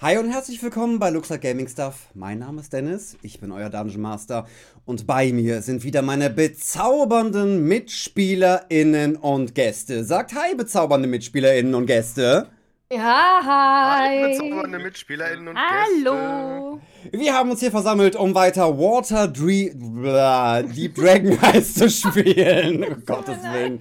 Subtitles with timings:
[0.00, 2.06] Hi und herzlich willkommen bei Luxa Gaming Stuff.
[2.14, 4.46] Mein Name ist Dennis, ich bin euer Dungeon Master
[4.86, 10.04] und bei mir sind wieder meine bezaubernden MitspielerInnen und Gäste.
[10.04, 12.46] Sagt Hi, bezaubernde MitspielerInnen und Gäste.
[12.92, 14.22] Ja, hi.
[14.22, 16.80] Hi, bezaubernde MitspielerInnen und Hallo.
[17.10, 22.84] Wir haben uns hier versammelt, um weiter Water Dre blah, Deep Dragon Heist zu spielen.
[22.84, 23.80] Um Gottes Willen.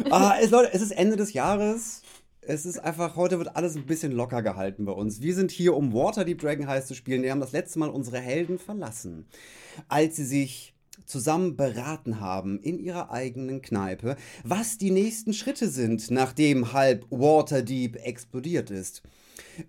[0.10, 2.01] ah, es, Leute, es ist Ende des Jahres.
[2.44, 5.20] Es ist einfach, heute wird alles ein bisschen locker gehalten bei uns.
[5.20, 7.22] Wir sind hier, um Waterdeep Dragon Heist zu spielen.
[7.22, 9.26] Wir haben das letzte Mal unsere Helden verlassen,
[9.86, 10.74] als sie sich
[11.06, 17.94] zusammen beraten haben in ihrer eigenen Kneipe, was die nächsten Schritte sind, nachdem halb Waterdeep
[18.04, 19.02] explodiert ist.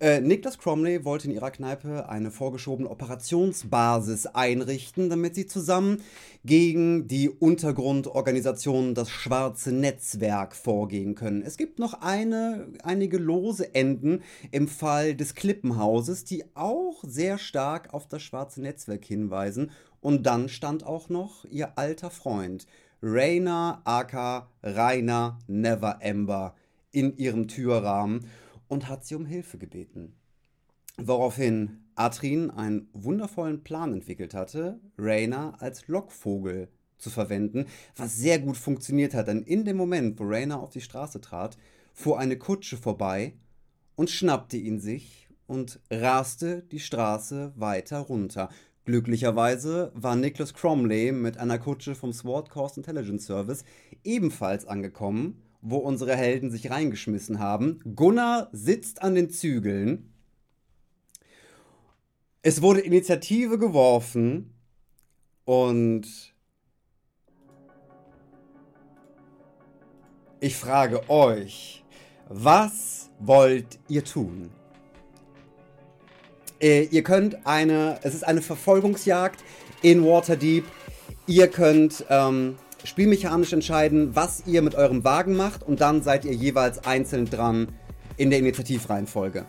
[0.00, 6.02] Äh, Niklas Cromley wollte in ihrer Kneipe eine vorgeschobene Operationsbasis einrichten, damit sie zusammen
[6.44, 11.42] gegen die Untergrundorganisation das Schwarze Netzwerk vorgehen können.
[11.42, 17.92] Es gibt noch eine, einige lose Enden im Fall des Klippenhauses, die auch sehr stark
[17.94, 19.70] auf das Schwarze Netzwerk hinweisen.
[20.00, 22.66] Und dann stand auch noch ihr alter Freund,
[23.02, 26.54] Rainer aka Rainer Never Ember,
[26.92, 28.26] in ihrem Türrahmen
[28.74, 30.16] und hat sie um Hilfe gebeten.
[30.98, 38.56] Woraufhin Atrin einen wundervollen Plan entwickelt hatte, Raina als Lockvogel zu verwenden, was sehr gut
[38.56, 41.56] funktioniert hat, denn in dem Moment, wo Raina auf die Straße trat,
[41.92, 43.34] fuhr eine Kutsche vorbei
[43.94, 48.48] und schnappte ihn sich und raste die Straße weiter runter.
[48.86, 53.64] Glücklicherweise war Nicholas Cromley mit einer Kutsche vom Sword Coast Intelligence Service
[54.02, 57.80] ebenfalls angekommen wo unsere Helden sich reingeschmissen haben.
[57.96, 60.12] Gunnar sitzt an den Zügeln.
[62.42, 64.52] Es wurde Initiative geworfen
[65.46, 66.34] und
[70.38, 71.82] ich frage euch,
[72.28, 74.50] was wollt ihr tun?
[76.60, 79.42] Äh, ihr könnt eine, es ist eine Verfolgungsjagd
[79.80, 80.66] in Waterdeep.
[81.26, 86.34] Ihr könnt ähm, spielmechanisch entscheiden, was ihr mit eurem Wagen macht und dann seid ihr
[86.34, 87.68] jeweils einzeln dran
[88.16, 89.44] in der Initiativreihenfolge.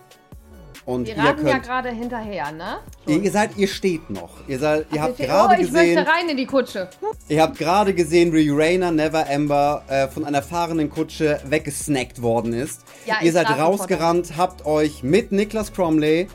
[0.86, 2.78] Und Wir ihr könnt, ja gerade hinterher, ne?
[3.08, 4.48] Ihr, ihr, seid, ihr steht noch.
[4.48, 5.96] Ihr, seid, ihr habt gerade oh, ich gesehen.
[5.96, 6.90] möchte rein in die Kutsche.
[7.28, 12.54] Ihr habt gerade gesehen, wie Rainer Never Ember äh, von einer fahrenden Kutsche weggesnackt worden
[12.54, 12.82] ist.
[13.08, 16.28] Ja, ihr seid rausgerannt, habt euch mit Niklas Cromley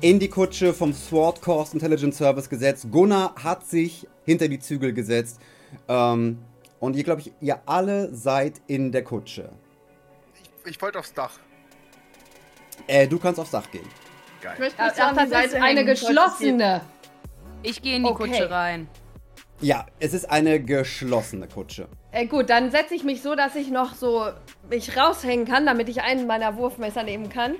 [0.00, 2.86] in die Kutsche vom Sword Course Intelligence Service gesetzt.
[2.92, 5.40] Gunnar hat sich hinter die Zügel gesetzt
[5.88, 6.38] ähm,
[6.80, 9.50] und ihr, glaube ich, ihr alle seid in der Kutsche.
[10.42, 11.38] Ich, ich wollte aufs Dach.
[12.86, 13.88] Äh, du kannst aufs Dach gehen.
[14.40, 14.56] Geil.
[14.60, 16.82] Ich Ach, das ist eine geschlossene.
[17.62, 18.28] Ich gehe in die okay.
[18.28, 18.88] Kutsche rein.
[19.60, 21.88] Ja, es ist eine geschlossene Kutsche.
[22.10, 24.28] Äh, gut, dann setze ich mich so, dass ich noch so
[24.68, 27.54] mich raushängen kann, damit ich einen meiner Wurfmesser nehmen kann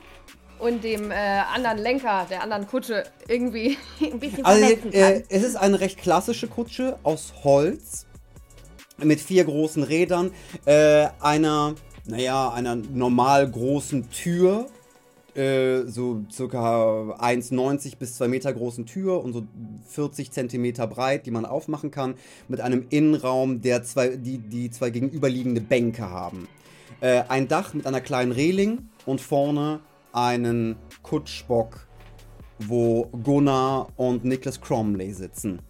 [0.58, 5.00] und dem äh, anderen Lenker der anderen Kutsche irgendwie ein bisschen also, verletzen kann.
[5.00, 8.06] Äh, es ist eine recht klassische Kutsche aus Holz
[8.98, 10.30] mit vier großen Rädern,
[10.66, 11.74] äh, einer,
[12.06, 14.66] naja, einer normal großen Tür,
[15.34, 19.44] äh, so circa 1,90 bis 2 Meter großen Tür und so
[19.88, 22.14] 40 Zentimeter breit, die man aufmachen kann,
[22.48, 26.46] mit einem Innenraum, der zwei, die, die zwei gegenüberliegende Bänke haben.
[27.00, 29.80] Äh, ein Dach mit einer kleinen Reling und vorne
[30.14, 31.86] einen Kutschbock,
[32.60, 35.60] wo Gunnar und Nicholas Cromley sitzen.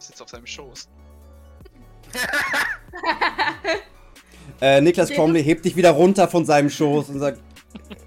[0.00, 0.88] Ich sitze auf seinem Schoß.
[4.60, 7.40] äh, Niklas Cromley hebt dich wieder runter von seinem Schoß und sagt,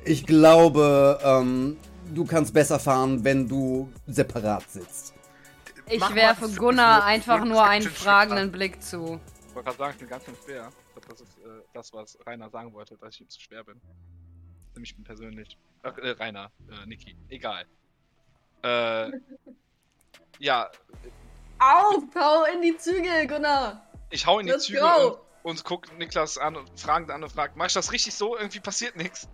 [0.05, 1.77] ich glaube, ähm,
[2.13, 5.13] du kannst besser fahren, wenn du separat sitzt.
[5.87, 9.19] Ich Mach werfe Gunnar einfach nur einen fragenden Blick zu.
[9.49, 10.69] Ich wollte gerade sagen, ich bin ganz schön schwer.
[11.07, 13.81] Das ist äh, das, was Rainer sagen wollte, dass ich ihm zu schwer bin.
[14.73, 15.57] Nämlich bin persönlich.
[15.83, 17.65] Ach, äh, Rainer, äh, Niki, egal.
[18.63, 19.11] Äh,
[20.39, 20.69] ja.
[21.59, 23.85] Auf, hau in die Zügel, Gunnar!
[24.09, 27.31] Ich hau in die Let's Zügel und, und guck Niklas an und fragend an und
[27.31, 28.37] fragt, mach ich das richtig so?
[28.37, 29.27] Irgendwie passiert nichts.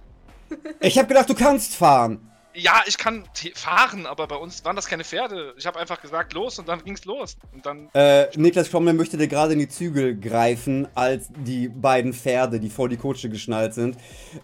[0.79, 2.31] Ich hab gedacht, du kannst fahren.
[2.53, 3.23] Ja, ich kann
[3.53, 5.53] fahren, aber bei uns waren das keine Pferde.
[5.57, 7.37] Ich habe einfach gesagt, los und dann ging's los.
[7.53, 7.89] Und dann.
[7.93, 12.71] Äh, Niklas Schrommel möchte dir gerade in die Zügel greifen, als die beiden Pferde, die
[12.71, 13.97] vor die Kutsche geschnallt sind,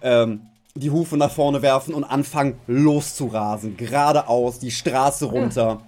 [0.03, 3.77] ähm, die Hufe nach vorne werfen und anfangen loszurasen.
[3.77, 5.85] Geradeaus, die Straße runter.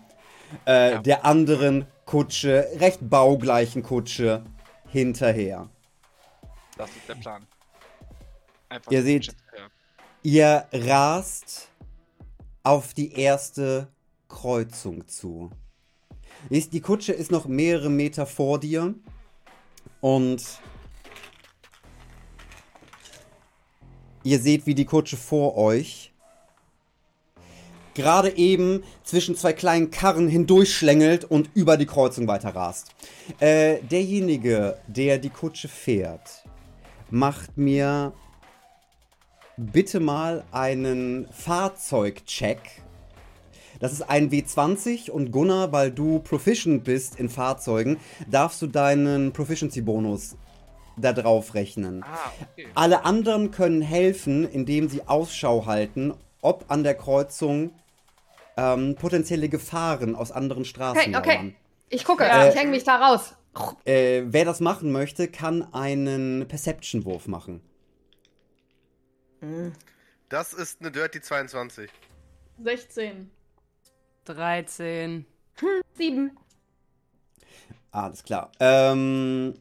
[0.65, 1.01] Äh, ja.
[1.01, 4.43] Der anderen Kutsche, recht baugleichen Kutsche,
[4.87, 5.69] hinterher.
[6.77, 7.45] Das ist der Plan.
[8.69, 9.35] Einfach ihr seht,
[10.21, 11.69] ihr rast
[12.63, 13.87] auf die erste
[14.27, 15.49] Kreuzung zu.
[16.49, 18.93] Die Kutsche ist noch mehrere Meter vor dir
[20.01, 20.43] und
[24.25, 26.11] Ihr seht, wie die Kutsche vor euch
[27.93, 32.89] gerade eben zwischen zwei kleinen Karren hindurchschlängelt und über die Kreuzung weiter rast.
[33.39, 36.43] Äh, derjenige, der die Kutsche fährt,
[37.09, 38.13] macht mir
[39.57, 42.59] bitte mal einen Fahrzeugcheck.
[43.79, 47.97] Das ist ein W20 und Gunnar, weil du proficient bist in Fahrzeugen,
[48.29, 50.35] darfst du deinen Proficiency-Bonus
[50.97, 52.03] da drauf rechnen.
[52.03, 52.67] Ah, okay.
[52.75, 57.73] Alle anderen können helfen, indem sie Ausschau halten, ob an der Kreuzung
[58.57, 61.35] ähm, potenzielle Gefahren aus anderen Straßen Okay, okay.
[61.35, 61.55] lauern.
[61.89, 63.35] Ich gucke, Äh, ich hänge mich da raus.
[63.85, 67.61] Äh, wer das machen möchte, kann einen Perception-Wurf machen.
[70.29, 71.89] Das ist eine Dirty 22.
[72.63, 73.29] 16.
[74.25, 75.25] 13.
[75.93, 76.37] Sieben.
[77.91, 78.51] Alles klar.
[78.59, 79.53] Ähm,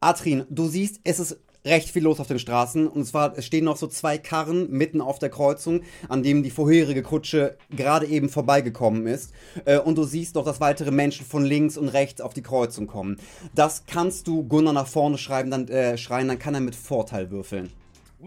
[0.00, 2.88] Atrin, du siehst, es ist recht viel los auf den Straßen.
[2.88, 6.50] Und zwar, es stehen noch so zwei Karren mitten auf der Kreuzung, an dem die
[6.50, 9.32] vorherige Kutsche gerade eben vorbeigekommen ist.
[9.64, 12.86] Äh, und du siehst noch, dass weitere Menschen von links und rechts auf die Kreuzung
[12.86, 13.20] kommen.
[13.54, 17.30] Das kannst du Gunnar nach vorne schreiben, dann, äh, schreien, dann kann er mit Vorteil
[17.30, 17.72] würfeln.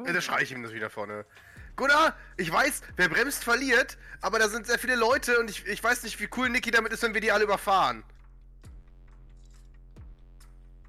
[0.06, 1.26] Ja, da schreie ich ihm das wieder vorne.
[1.76, 5.84] Gunnar, ich weiß, wer bremst, verliert, aber da sind sehr viele Leute und ich, ich
[5.84, 8.04] weiß nicht, wie cool Niki damit ist, wenn wir die alle überfahren.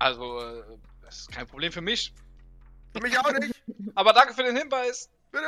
[0.02, 0.64] Also, äh,
[1.04, 2.12] das ist kein Problem für mich.
[2.92, 3.54] Für mich auch nicht.
[3.94, 5.08] Aber danke für den Hinweis.
[5.30, 5.44] Bitte.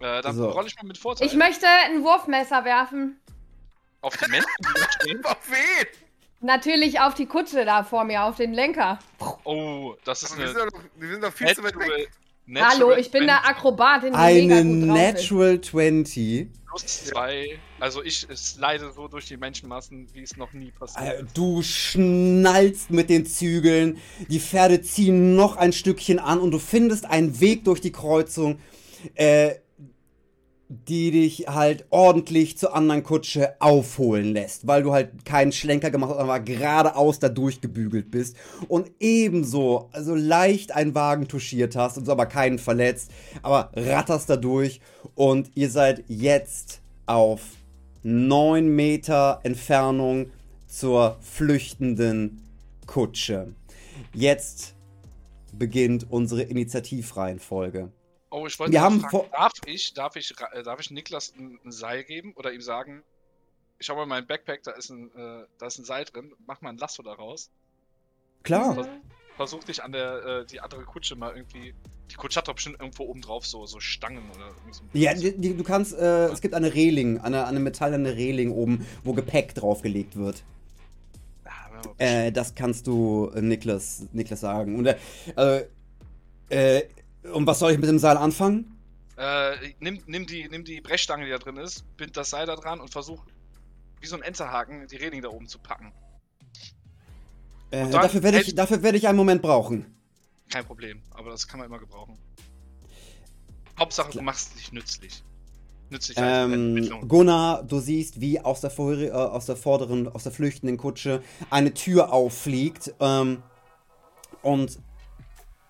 [0.00, 0.50] Äh, dann So.
[0.50, 1.26] rolle ich mal mit Vorteil.
[1.26, 3.18] Ich möchte ein Wurfmesser werfen.
[4.02, 5.24] Auf die Menschen, die da stehen.
[5.24, 5.86] Auf wen?
[6.40, 8.98] Natürlich auf die Kutsche da vor mir, auf den Lenker.
[9.44, 12.10] Oh, das ist Aber wir, eine sind doch, wir sind doch viel zu weit weg.
[12.44, 15.30] Natural Hallo, ich bin der 20 Akrobatin, die Eine mega gut drauf ist.
[15.30, 16.48] Natural 20.
[16.76, 17.58] plus zwei.
[17.80, 22.90] Also ich slide so durch die Menschenmassen, wie es noch nie passiert Äh, Du schnallst
[22.90, 27.64] mit den Zügeln, die Pferde ziehen noch ein Stückchen an und du findest einen Weg
[27.64, 28.58] durch die Kreuzung,
[29.14, 29.56] äh,
[30.68, 36.10] die dich halt ordentlich zur anderen Kutsche aufholen lässt, weil du halt keinen Schlenker gemacht
[36.10, 38.36] hast, aber geradeaus da durchgebügelt bist
[38.66, 44.28] und ebenso, also leicht einen Wagen touchiert hast und so aber keinen verletzt, aber ratterst
[44.28, 44.80] da durch
[45.14, 47.42] und ihr seid jetzt auf
[48.02, 50.30] 9 Meter Entfernung
[50.66, 52.42] zur flüchtenden
[52.86, 53.54] Kutsche.
[54.12, 54.74] Jetzt
[55.52, 57.92] beginnt unsere Initiativreihenfolge.
[58.36, 61.58] Oh, ich wollte Wir haben fragen, darf ich, darf ich, äh, darf ich Niklas ein,
[61.64, 63.02] ein Seil geben oder ihm sagen,
[63.78, 66.34] ich schau mal in meinen Backpack, da ist ein, äh, da ist ein Seil drin,
[66.46, 67.48] mach mal ein Lasso daraus.
[68.42, 68.86] Klar.
[69.36, 71.72] Versuch dich an der, äh, die andere Kutsche mal irgendwie,
[72.10, 74.82] die Kutsche hat doch bestimmt irgendwo oben drauf so, so Stangen oder irgendwie so.
[74.92, 78.86] Ja, die, die, du kannst, äh, es gibt eine Reling, eine, eine metallene Reling oben,
[79.02, 80.42] wo Gepäck draufgelegt wird.
[81.46, 84.76] Ja, aber- Äh, das kannst du äh, Niklas, Niklas sagen.
[84.76, 84.94] Und,
[86.48, 86.82] äh,
[87.32, 88.76] und was soll ich mit dem Seil anfangen?
[89.16, 92.54] Äh, nimm, nimm, die, nimm die Brechstange, die da drin ist, bind das Seil da
[92.54, 93.24] dran und versuch,
[94.00, 95.92] wie so ein Enterhaken, die Reling da oben zu packen.
[97.70, 99.96] Äh, dafür werde ich, dafür werde ich einen Moment brauchen.
[100.50, 102.18] Kein Problem, aber das kann man immer gebrauchen.
[103.78, 105.22] Hauptsache, du machst dich nützlich.
[105.90, 107.08] Nützlich Ähm.
[107.08, 111.22] Gunnar, du siehst, wie aus der, vorher, äh, aus der vorderen, aus der flüchtenden Kutsche
[111.50, 113.42] eine Tür auffliegt ähm,
[114.42, 114.78] und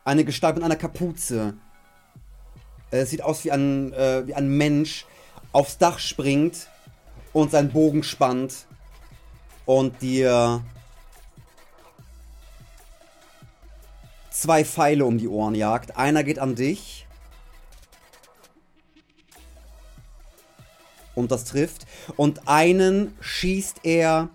[0.07, 1.55] eine Gestalt mit einer Kapuze.
[2.91, 5.05] Äh, Es sieht aus wie ein, äh, wie ein Mensch
[5.53, 6.69] aufs Dach springt
[7.33, 8.67] und seinen Bogen spannt
[9.65, 10.63] und dir
[14.31, 15.97] zwei Pfeile um die Ohren jagt.
[15.97, 17.03] Einer geht an dich.
[21.15, 21.87] und das trifft.
[22.17, 24.29] Und einen schießt er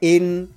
[0.00, 0.54] in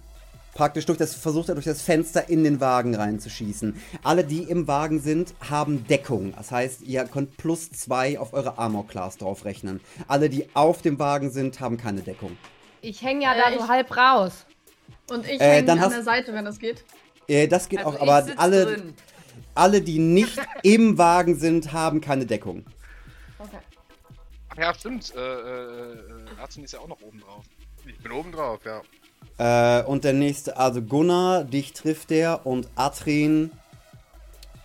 [0.59, 3.81] praktisch durch das versucht er durch das Fenster in den Wagen reinzuschießen.
[4.03, 6.33] Alle, die im Wagen sind, haben Deckung.
[6.35, 9.79] Das heißt, ihr könnt plus zwei auf eure Armor Class draufrechnen.
[10.09, 12.35] Alle, die auf dem Wagen sind, haben keine Deckung.
[12.81, 14.45] Ich hänge ja Äh, da so halb raus.
[15.09, 16.83] Und ich Äh, hänge an hast- der Seite, wenn das geht.
[17.29, 18.93] Äh, das geht Also auch, aber alle, drin.
[19.55, 22.65] alle, die nicht im Wagen sind, haben keine Deckung.
[23.39, 23.59] Okay.
[24.49, 25.13] Ach ja, stimmt.
[25.15, 27.45] Äh, äh, äh, Arzin ist ja auch noch oben drauf.
[27.87, 28.81] Ich bin oben drauf, ja.
[29.39, 33.51] Äh, und der nächste, also Gunnar, dich trifft er und Atrin,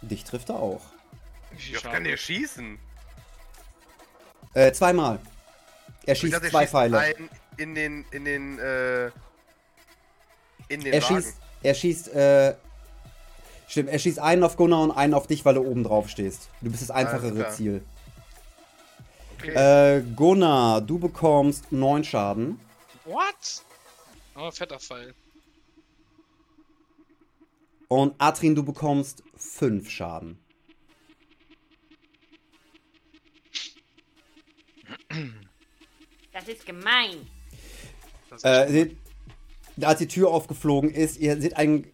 [0.02, 0.80] dich trifft er auch.
[1.76, 2.78] Oft kann der schießen?
[4.54, 5.20] Äh, zweimal.
[6.04, 7.14] Er Ich schießt dachte, er zwei schießt Pfeile.
[7.56, 9.06] in den, in den, äh,
[10.68, 11.22] in den Er Wagen.
[11.22, 12.54] schießt, er schießt, äh,
[13.68, 16.48] stimmt, er schießt einen auf Gunnar und einen auf dich, weil du oben drauf stehst.
[16.60, 17.48] Du bist das einfachere.
[17.50, 17.84] Ziel.
[19.38, 19.98] Okay.
[19.98, 22.58] Äh, Gunnar, du bekommst neun Schaden.
[23.04, 23.62] What?
[24.36, 25.14] Oh, Fettabfall.
[27.88, 30.38] Und Atrin, du bekommst 5 Schaden.
[36.32, 37.28] Das ist gemein.
[38.42, 38.96] Äh, seht,
[39.80, 41.86] als die Tür aufgeflogen ist, ihr seht einen,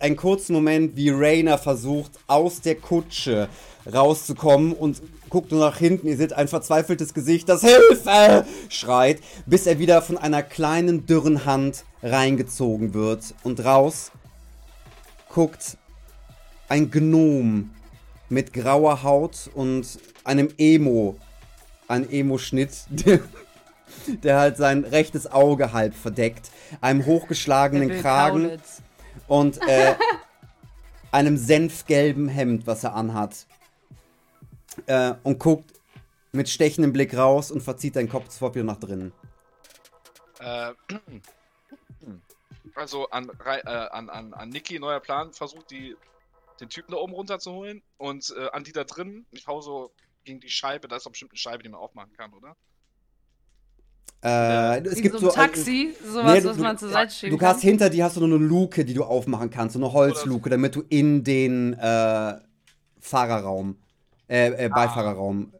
[0.00, 3.48] einen kurzen Moment, wie Rainer versucht, aus der Kutsche
[3.86, 6.08] rauszukommen und guckt nur nach hinten.
[6.08, 11.46] Ihr seht ein verzweifeltes Gesicht, das Hilfe schreit, bis er wieder von einer kleinen, dürren
[11.46, 13.34] Hand reingezogen wird.
[13.42, 14.10] Und raus
[15.32, 15.78] guckt
[16.68, 17.70] ein Gnom
[18.28, 21.16] mit grauer Haut und einem Emo,
[21.88, 23.20] ein Emo-Schnitt, der,
[24.22, 28.58] der halt sein rechtes Auge halb verdeckt, einem hochgeschlagenen Kragen
[29.26, 29.94] und äh,
[31.10, 33.46] einem senfgelben Hemd, was er anhat.
[34.86, 35.72] Äh, und guckt
[36.32, 39.12] mit stechendem Blick raus und verzieht seinen Kopf sofort wieder nach drinnen.
[40.38, 40.72] Äh,
[42.74, 45.96] also an, äh, an, an, an Niki, neuer Plan, versucht die,
[46.60, 49.90] den Typen da oben runterzuholen und äh, an die da drin, ich hau so
[50.24, 52.56] gegen die Scheibe, da ist doch bestimmt eine Scheibe, die man aufmachen kann, oder?
[54.22, 56.90] Äh, es Wie gibt so ein so ein- Taxi, sowas, Nee, du- was man zur
[56.90, 57.48] Seite schieben Du kann.
[57.54, 60.50] hast hinter dir hast du nur eine Luke, die du aufmachen kannst, so eine Holzluke,
[60.50, 62.38] damit du in den äh,
[63.00, 63.78] Fahrerraum,
[64.30, 65.52] äh, äh, Beifahrerraum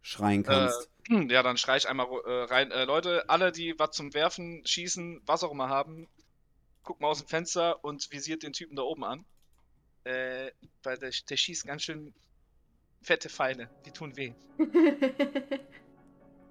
[0.00, 0.88] schreien kannst.
[1.10, 2.70] Äh, ja, dann schrei ich einmal äh, rein.
[2.70, 6.08] Äh, Leute, alle, die was zum Werfen, Schießen, was auch immer haben,
[6.82, 9.24] guckt mal aus dem Fenster und visiert den Typen da oben an.
[10.04, 10.50] Äh,
[10.82, 12.14] weil der, der schießt ganz schön
[13.02, 13.68] fette Pfeile.
[13.84, 14.32] Die tun weh.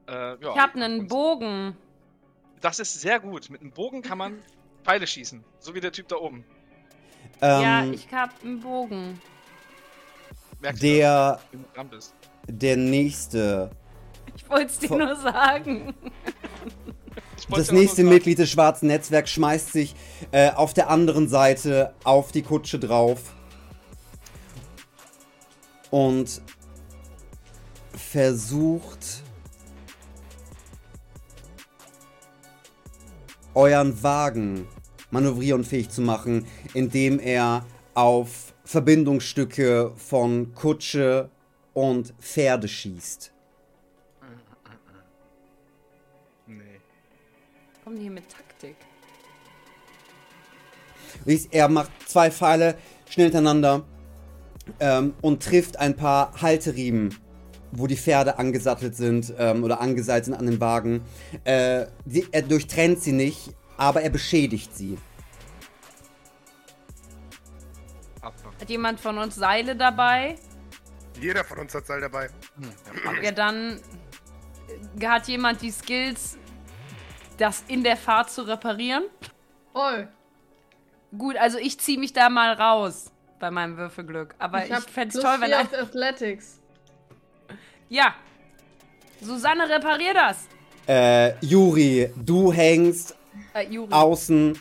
[0.05, 0.37] Äh, ja.
[0.53, 1.77] Ich hab einen Bogen.
[2.59, 3.49] Das ist sehr gut.
[3.49, 4.43] Mit einem Bogen kann man
[4.83, 5.41] Pfeile schießen.
[5.59, 6.43] So wie der Typ da oben.
[7.39, 9.21] ja, ähm, ich hab einen Bogen.
[10.71, 11.39] Der,
[12.47, 13.69] der nächste,
[14.35, 15.93] Ich wollte es dir nur sagen.
[17.49, 19.95] Das nächste Mitglied des schwarzen Netzwerks schmeißt sich
[20.31, 23.33] äh, auf der anderen Seite auf die Kutsche drauf
[25.91, 26.41] und
[27.95, 29.23] versucht
[33.53, 34.67] euren Wagen
[35.11, 38.42] manövrierunfähig zu machen, indem er auf
[38.73, 41.29] Verbindungsstücke von Kutsche
[41.75, 43.31] und Pferde schießt.
[46.47, 46.55] Nee.
[47.83, 48.75] Kommen die hier mit Taktik?
[51.51, 52.73] Er macht zwei Pfeile
[53.07, 53.83] schnell hintereinander
[54.79, 57.15] ähm, und trifft ein paar Halteriemen,
[57.71, 61.01] wo die Pferde angesattelt sind ähm, oder angeseilt sind an den Wagen.
[61.43, 64.97] Äh, die, er durchtrennt sie nicht, aber er beschädigt sie.
[68.63, 70.37] Hat jemand von uns Seile dabei?
[71.19, 72.29] Jeder von uns hat Seil dabei.
[72.55, 73.21] Hm.
[73.21, 73.77] Ja, dann
[74.97, 76.37] äh, hat jemand die Skills,
[77.37, 79.03] das in der Fahrt zu reparieren?
[79.73, 80.05] Oh,
[81.17, 84.33] Gut, also ich ziehe mich da mal raus bei meinem Würfelglück.
[84.39, 86.61] Aber ich, hab fände es toll, wenn auf Athletics.
[87.89, 88.15] Ja.
[89.19, 90.47] Susanne, reparier das.
[90.87, 93.13] Äh, Juri, du hängst
[93.53, 93.91] Äh, Juri.
[93.91, 94.57] außen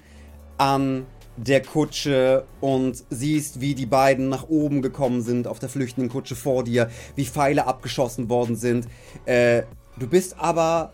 [0.58, 6.10] an der Kutsche und siehst, wie die beiden nach oben gekommen sind auf der flüchtenden
[6.10, 8.86] Kutsche vor dir, wie Pfeile abgeschossen worden sind.
[9.24, 9.62] Äh,
[9.98, 10.92] du bist aber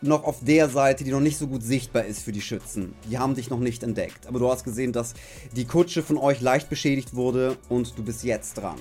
[0.00, 2.94] noch auf der Seite, die noch nicht so gut sichtbar ist für die Schützen.
[3.08, 4.26] Die haben dich noch nicht entdeckt.
[4.26, 5.14] Aber du hast gesehen, dass
[5.54, 8.78] die Kutsche von euch leicht beschädigt wurde und du bist jetzt dran.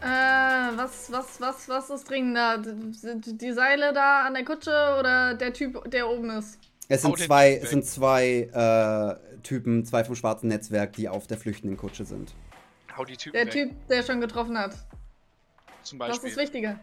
[0.00, 2.62] Äh, was, was, was, was ist dringender?
[2.92, 6.58] Sind die Seile da an der Kutsche oder der Typ, der oben ist?
[6.88, 11.36] Es sind zwei, es sind zwei äh, Typen, zwei vom schwarzen Netzwerk, die auf der
[11.38, 12.34] flüchtenden Kutsche sind.
[12.96, 14.74] Hau die Typen Der weg, Typ, der schon getroffen hat.
[15.82, 16.30] zum Das Beispiel.
[16.30, 16.78] ist wichtiger.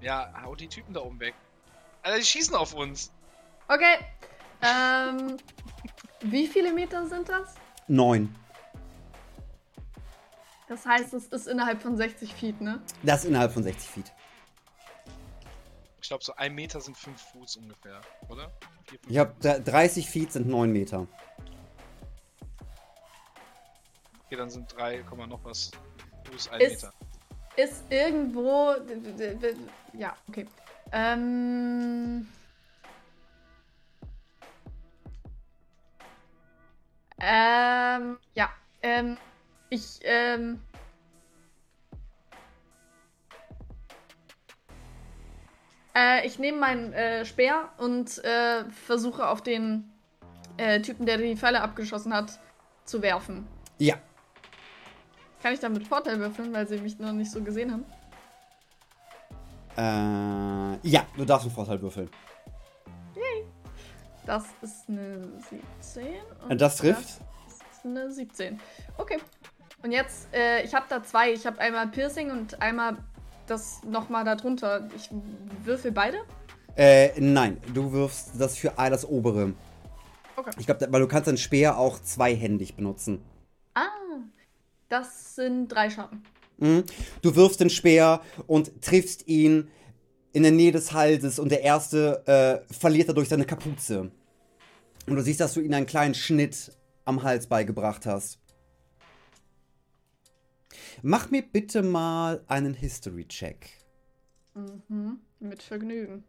[0.00, 1.34] Ja, hau die Typen da oben weg.
[2.02, 3.10] Alter, die schießen auf uns.
[3.68, 3.96] Okay.
[4.62, 5.36] Ähm,
[6.20, 7.54] wie viele Meter sind das?
[7.88, 8.34] Neun.
[10.68, 12.80] Das heißt, es ist innerhalb von 60 Feet, ne?
[13.02, 14.12] Das innerhalb von 60 Feet.
[16.06, 18.52] Ich glaube, so ein Meter sind fünf Fuß ungefähr, oder?
[18.88, 21.08] Vier, Ich habe 30 Feet sind 9 Meter.
[24.24, 25.72] Okay, dann sind 3, Komma noch was
[26.30, 26.92] Fuß, ein Ist- Meter.
[27.56, 28.76] Ist irgendwo.
[29.94, 30.46] Ja, okay.
[30.92, 32.28] Ähm.
[37.18, 38.50] Ähm, ja.
[38.80, 39.16] Ähm,
[39.70, 40.62] ich, ähm.
[45.96, 49.90] Äh, ich nehme meinen äh, Speer und äh, versuche auf den
[50.58, 52.38] äh, Typen, der die Pfeile abgeschossen hat,
[52.84, 53.46] zu werfen.
[53.78, 53.96] Ja.
[55.42, 57.84] Kann ich dann mit Vorteil würfeln, weil sie mich noch nicht so gesehen haben?
[59.76, 62.10] Äh, ja, du darfst einen Vorteil würfeln.
[64.26, 65.28] Das ist eine
[65.80, 66.06] 17.
[66.42, 67.20] Und und das trifft?
[67.46, 68.60] Das ist eine 17.
[68.98, 69.18] Okay.
[69.84, 71.32] Und jetzt, äh, ich habe da zwei.
[71.32, 72.96] Ich habe einmal Piercing und einmal
[73.46, 74.88] das nochmal da drunter.
[74.96, 75.10] Ich
[75.64, 76.18] würfel beide?
[76.76, 79.54] Äh, nein, du wirfst das für das obere.
[80.36, 80.50] Okay.
[80.58, 83.22] Ich glaube, weil du kannst deinen Speer auch zweihändig benutzen.
[83.74, 83.86] Ah,
[84.88, 86.22] das sind drei Schaden.
[86.58, 86.84] Mhm.
[87.22, 89.68] Du wirfst den Speer und triffst ihn
[90.32, 94.10] in der Nähe des Halses und der erste äh, verliert dadurch seine Kapuze.
[95.06, 96.72] Und du siehst, dass du ihm einen kleinen Schnitt
[97.06, 98.38] am Hals beigebracht hast.
[101.02, 103.70] Mach mir bitte mal einen History-Check.
[104.54, 105.18] Mhm.
[105.40, 106.24] Mit Vergnügen.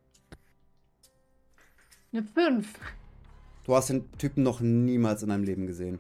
[2.12, 2.68] Eine 5.
[3.66, 6.00] Du hast den Typen noch niemals in deinem Leben gesehen.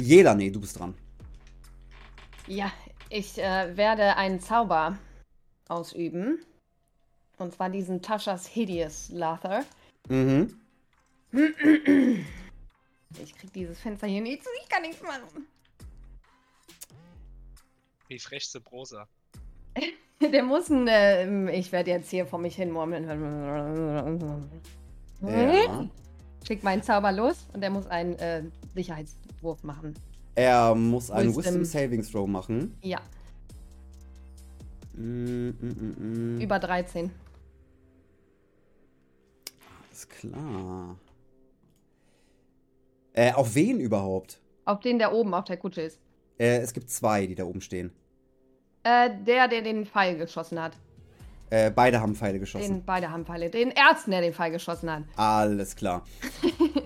[0.00, 0.94] Jela, nee, du bist dran.
[2.46, 2.72] Ja,
[3.10, 4.98] ich äh, werde einen Zauber
[5.68, 6.44] ausüben.
[7.38, 9.64] Und zwar diesen Taschas Hideous Lather.
[10.08, 10.58] Mhm.
[13.18, 15.46] Ich krieg dieses Fenster hier nicht zu, ich kann nichts machen.
[18.08, 19.06] Die frechste Brosa.
[20.20, 23.06] Der muss ein, äh, ich werde jetzt hier vor mich hin murmeln.
[25.22, 25.88] Ja.
[26.46, 28.42] Schick meinen Zauber los und der muss einen äh,
[28.74, 29.94] Sicherheitswurf machen.
[30.34, 31.44] Er muss einen Wisdom.
[31.44, 32.76] Wisdom Saving Throw machen.
[32.82, 33.00] Ja,
[35.00, 36.40] Mm, mm, mm, mm.
[36.42, 37.10] über 13.
[39.88, 40.96] Alles klar.
[43.14, 44.40] Äh, auf wen überhaupt?
[44.66, 45.98] Auf den, der oben auf der Kutsche ist.
[46.38, 47.92] Äh, es gibt zwei, die da oben stehen.
[48.82, 50.76] Äh, der, der den Pfeil geschossen hat.
[51.50, 52.74] Äh, beide haben Pfeile geschossen.
[52.76, 53.50] Den, beide haben Pfeile.
[53.50, 55.02] Den ersten, der den Pfeil geschossen hat.
[55.16, 56.04] Alles klar.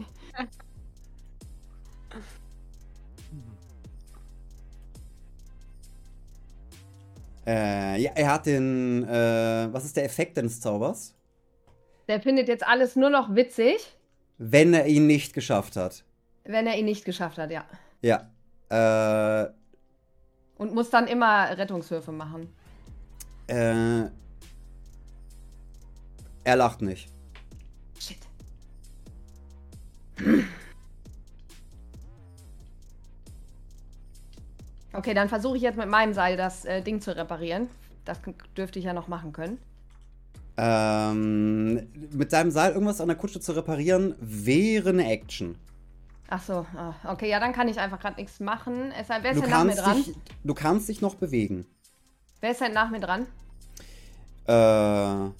[7.47, 9.05] äh, ja, er hat den.
[9.09, 11.15] Äh, was ist der Effekt deines Zaubers?
[12.09, 13.97] Der findet jetzt alles nur noch witzig,
[14.39, 16.05] Wenn er ihn nicht geschafft hat.
[16.45, 17.65] wenn er ihn nicht geschafft hat, ja.
[18.03, 18.29] Ja.
[18.69, 19.51] Äh,
[20.59, 22.53] Und muss dann immer Rettungshilfe machen.
[23.47, 24.05] äh,
[26.45, 27.09] er lacht nicht.
[27.99, 28.19] Shit.
[34.93, 37.69] Okay, dann versuche ich jetzt mit meinem Seil das äh, Ding zu reparieren.
[38.05, 38.21] Das
[38.57, 39.59] dürfte ich ja noch machen können.
[40.57, 45.57] Ähm, mit deinem Seil irgendwas an der Kutsche zu reparieren, wäre eine Action.
[46.29, 48.93] Ach so, ah, okay, ja, dann kann ich einfach gerade nichts machen.
[48.93, 49.97] Es, wer ist denn nach mir dran?
[49.97, 51.67] dich, du kannst dich noch bewegen.
[52.41, 53.27] Wer ist denn nach mir dran?
[54.47, 55.33] Äh,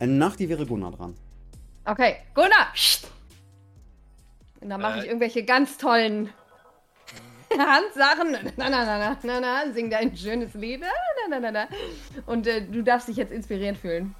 [0.00, 1.14] nach die wäre Gunnar dran.
[1.84, 2.72] Okay, Gunnar!
[2.74, 3.08] Psst.
[4.60, 5.02] Und dann mache Äh.
[5.02, 6.30] ich irgendwelche ganz tollen
[7.58, 8.52] Handsachen.
[8.56, 10.80] Na, na, na, na, na, na, sing dein schönes Lied.
[10.80, 10.88] Na,
[11.28, 11.68] na, na, na.
[12.26, 14.14] Und äh, du darfst dich jetzt inspiriert fühlen.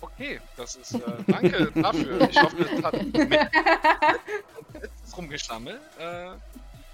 [0.00, 0.94] Okay, das ist.
[0.94, 2.28] Äh, danke dafür.
[2.28, 5.80] Ich hoffe, es hat mit letztes rumgeschlammelt.
[5.98, 6.30] Äh,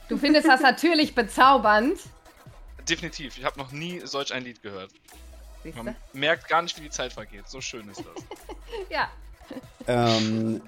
[0.08, 2.00] Du findest das natürlich bezaubernd.
[2.88, 3.36] definitiv.
[3.36, 4.90] Ich habe noch nie solch ein Lied gehört.
[5.62, 5.82] Siehste?
[5.82, 7.48] Man merkt gar nicht, wie die Zeit vergeht.
[7.48, 8.24] So schön ist das.
[8.90, 9.08] Ja.
[9.86, 10.60] Ähm,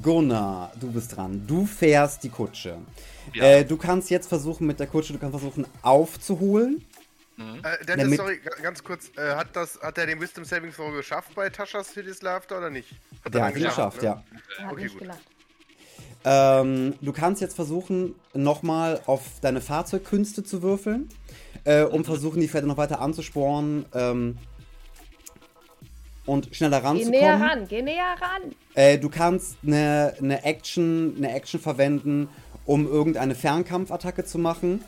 [0.00, 1.44] Gunnar, du bist dran.
[1.46, 2.78] Du fährst die Kutsche.
[3.34, 3.44] Ja.
[3.44, 6.84] Äh, du kannst jetzt versuchen mit der Kutsche, du kannst versuchen aufzuholen.
[7.36, 7.60] Mhm.
[7.64, 9.10] Äh, Dennis, Damit- sorry, ga- ganz kurz.
[9.16, 12.70] Äh, hat, das, hat er den Wisdom Saving Throw geschafft bei Taschas Hideous Laughter oder
[12.70, 12.90] nicht?
[13.32, 14.04] Der er hat ihn dann geschafft, ne?
[14.08, 14.22] ja.
[14.58, 15.00] Er hat Okay, nicht gut.
[15.02, 15.20] gelacht.
[16.24, 21.08] Ähm, du kannst jetzt versuchen, nochmal auf deine Fahrzeugkünste zu würfeln,
[21.64, 24.38] äh, um versuchen, die Pferde noch weiter anzusporen ähm,
[26.26, 27.20] und schneller Geh ranzukommen.
[27.20, 28.54] näher ran, geh näher ran.
[28.74, 32.28] Äh, du kannst eine, eine, Action, eine Action verwenden,
[32.64, 34.84] um irgendeine Fernkampfattacke zu machen.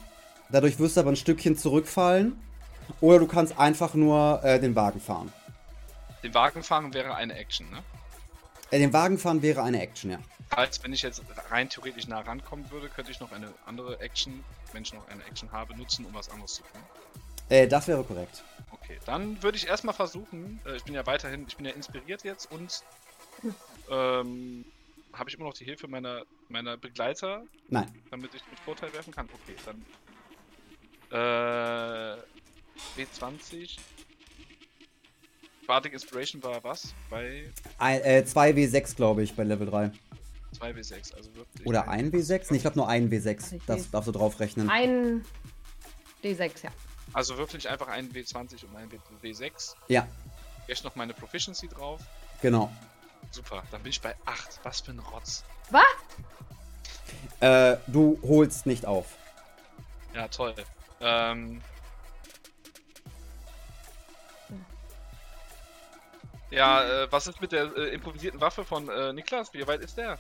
[0.51, 2.39] Dadurch wirst du aber ein Stückchen zurückfallen.
[3.01, 5.33] Oder du kannst einfach nur äh, den Wagen fahren.
[6.23, 7.79] Den Wagen fahren wäre eine Action, ne?
[8.75, 10.19] Äh, den Wagen fahren wäre eine Action, ja.
[10.51, 14.43] Als wenn ich jetzt rein theoretisch nah rankommen würde, könnte ich noch eine andere Action,
[14.73, 16.83] wenn ich noch eine Action habe, nutzen, um was anderes zu tun.
[17.51, 18.43] Äh, das wäre korrekt.
[18.73, 22.25] Okay, dann würde ich erstmal versuchen, äh, ich bin ja weiterhin, ich bin ja inspiriert
[22.25, 22.83] jetzt und
[23.89, 24.65] ähm,
[25.13, 27.87] habe ich immer noch die Hilfe meiner, meiner Begleiter, Nein.
[28.11, 29.29] damit ich mit Vorteil werfen kann?
[29.33, 29.55] Okay,
[31.11, 32.17] dann äh,
[33.01, 33.79] W20.
[35.67, 36.95] Bardic Inspiration war was?
[37.11, 39.91] Bei Ein, äh, 2W6, glaube ich, bei Level 3.
[40.59, 41.67] 2W6, also wirklich.
[41.67, 42.47] Oder 1W6?
[42.51, 43.29] Nee, ich glaube nur 1W6.
[43.37, 44.71] Also ich Das darfst du draufrechnen.
[44.71, 45.25] Ein
[46.23, 46.71] D6, ja.
[47.13, 48.89] Also wirklich einfach ein W20 und ein
[49.23, 49.75] W6.
[49.89, 50.07] Ja,
[50.67, 52.01] Jetzt noch meine Proficiency drauf.
[52.41, 52.71] genau.
[53.31, 54.61] Super, dann bin ich bei 8.
[54.63, 55.45] Was für ein Rotz.
[55.71, 55.83] Was?
[57.41, 59.07] Äh, du holst nicht auf.
[60.15, 60.55] Ja, toll.
[61.01, 61.61] Ähm.
[66.51, 69.53] Ja, äh, was ist mit der äh, improvisierten Waffe von äh, Niklas?
[69.53, 70.19] Wie weit ist der?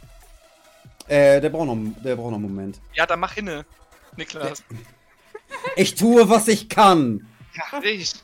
[1.06, 2.80] Äh, der braucht noch, der braucht noch einen Moment.
[2.94, 3.64] Ja, dann mach hinne,
[4.16, 4.64] Niklas.
[5.76, 7.26] Ich tue, was ich kann.
[7.54, 8.14] Ja, ich.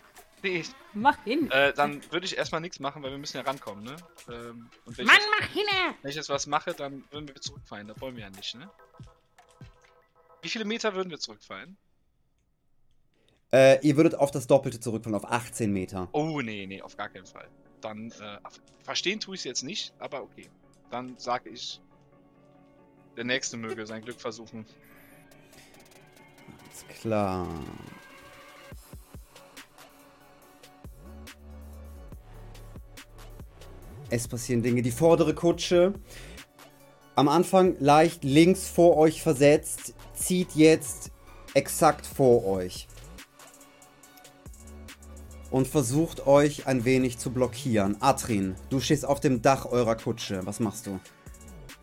[0.43, 0.71] Ich.
[0.93, 1.51] Mach hin.
[1.51, 3.97] Äh, dann würde ich erstmal nichts machen, weil wir müssen ja rankommen, ne?
[4.29, 5.95] Ähm, und wenn ich, Mann, jetzt, mach hin!
[6.03, 7.87] wenn ich jetzt was mache, dann würden wir zurückfallen.
[7.87, 8.69] Das wollen wir ja nicht, ne?
[10.43, 11.77] Wie viele Meter würden wir zurückfallen?
[13.53, 16.09] Äh, ihr würdet auf das Doppelte zurückfallen, auf 18 Meter.
[16.13, 17.49] Oh, nee, nee, auf gar keinen Fall.
[17.81, 18.39] Dann, äh,
[18.83, 20.49] verstehen tue ich es jetzt nicht, aber okay.
[20.91, 21.81] Dann sage ich,
[23.17, 24.67] der Nächste möge sein Glück versuchen.
[26.69, 27.47] Alles klar.
[34.11, 34.83] Es passieren Dinge.
[34.83, 35.95] Die vordere Kutsche,
[37.15, 41.13] am Anfang leicht links vor euch versetzt, zieht jetzt
[41.55, 42.89] exakt vor euch.
[45.51, 47.97] Und versucht euch ein wenig zu blockieren.
[48.01, 50.47] Atrin, du stehst auf dem Dach eurer Kutsche.
[50.47, 51.01] Was machst du?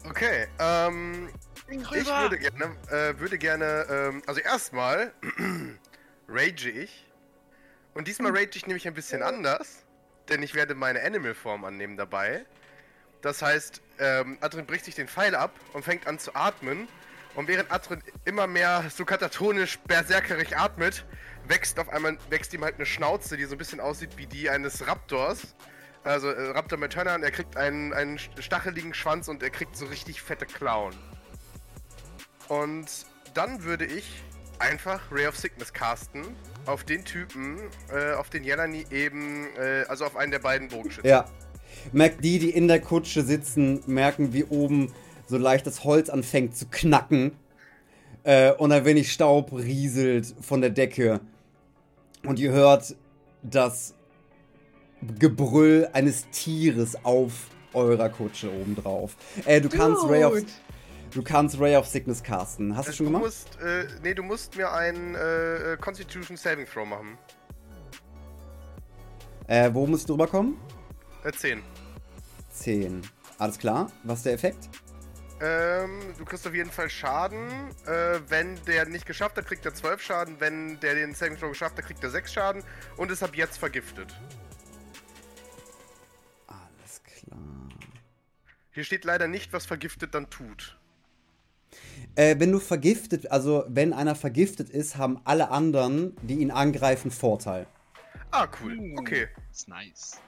[0.10, 1.30] Okay, ähm,
[1.70, 5.12] ich würde gerne, äh, würde gerne, ähm, also erstmal
[6.30, 7.06] rage ich.
[7.94, 9.84] Und diesmal rage ich nämlich ein bisschen anders,
[10.30, 12.46] denn ich werde meine Animal-Form annehmen dabei.
[13.22, 16.88] Das heißt, ähm, Adrin bricht sich den Pfeil ab und fängt an zu atmen.
[17.36, 21.06] Und während Adrin immer mehr so katatonisch berserkerig atmet,
[21.48, 24.50] wächst auf einmal, wächst ihm halt eine Schnauze, die so ein bisschen aussieht wie die
[24.50, 25.56] eines Raptors.
[26.04, 29.86] Also äh, Raptor mit Hörnern, er kriegt einen, einen stacheligen Schwanz und er kriegt so
[29.86, 30.94] richtig fette Klauen.
[32.48, 32.88] Und
[33.34, 34.24] dann würde ich
[34.60, 36.24] einfach Ray of Sickness casten
[36.66, 37.58] auf den Typen,
[37.92, 41.10] äh, auf den Jelani eben, äh, also auf einen der beiden Bogenschützen.
[41.10, 41.26] Ja.
[41.92, 44.94] Merkt die, die in der Kutsche sitzen, merken, wie oben
[45.28, 47.34] so leicht das Holz anfängt zu knacken.
[48.24, 51.22] Äh, und ein wenig Staub rieselt von der Decke.
[52.26, 52.96] Und ihr hört
[53.44, 53.94] das
[55.20, 57.32] Gebrüll eines Tieres auf
[57.74, 59.16] eurer Kutsche obendrauf.
[59.46, 60.40] Äh, du kannst Ray of,
[61.14, 62.76] du kannst Ray of Sickness casten.
[62.76, 63.26] Hast du schon du gemacht?
[63.26, 67.18] musst, äh, nee, du musst mir einen äh, äh, Constitution Saving Throw machen.
[69.48, 70.60] Äh, wo musst du drüber kommen?
[71.24, 71.62] Äh, 10.
[72.52, 73.02] 10.
[73.38, 73.92] Alles klar.
[74.04, 74.70] Was ist der Effekt?
[75.40, 77.48] Ähm, du kriegst auf jeden Fall Schaden.
[77.86, 80.40] Äh, wenn der nicht geschafft hat, kriegt er 12 Schaden.
[80.40, 82.64] Wenn der den Saving Throw geschafft hat, kriegt er 6 Schaden.
[82.98, 84.16] Und ist ab jetzt vergiftet.
[86.48, 87.70] Alles klar.
[88.72, 90.78] Hier steht leider nicht, was vergiftet dann tut.
[92.16, 97.12] Äh, wenn du vergiftet, also wenn einer vergiftet ist, haben alle anderen, die ihn angreifen,
[97.12, 97.68] Vorteil.
[98.32, 98.78] Ah, cool.
[98.78, 100.20] Uh, Okay, Ist nice.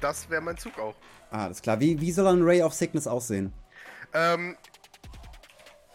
[0.00, 0.94] Das wäre mein Zug auch.
[1.30, 1.80] Ah, alles klar.
[1.80, 3.52] Wie, wie soll ein Ray of Sickness aussehen?
[4.14, 4.56] Ähm,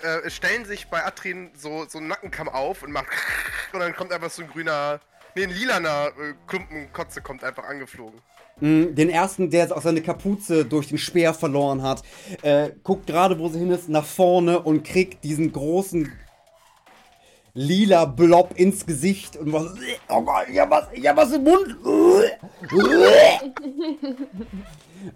[0.02, 3.08] äh, es stellen sich bei Atrin so, so ein Nackenkamm auf und macht
[3.74, 5.00] und dann kommt einfach so ein grüner,
[5.36, 8.20] nee, ein lilaner äh, Klumpen Kotze kommt einfach angeflogen.
[8.60, 12.04] Mm, Den ersten, der jetzt auch seine Kapuze durch den Speer verloren hat,
[12.44, 16.12] äh, guckt gerade, wo sie hin ist, nach vorne und kriegt diesen großen
[17.54, 19.74] lila Blob ins Gesicht und was.
[20.10, 21.76] Oh Gott, ich hab was, ich hab was im Mund.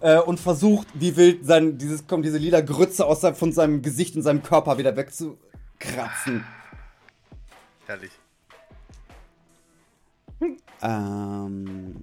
[0.00, 3.82] äh, und versucht, wie wild sein, dieses, kommt diese lila Grütze aus seinem- von seinem
[3.82, 6.44] Gesicht und seinem Körper wieder wegzukratzen.
[7.86, 8.10] Herrlich.
[10.82, 11.96] Ähm.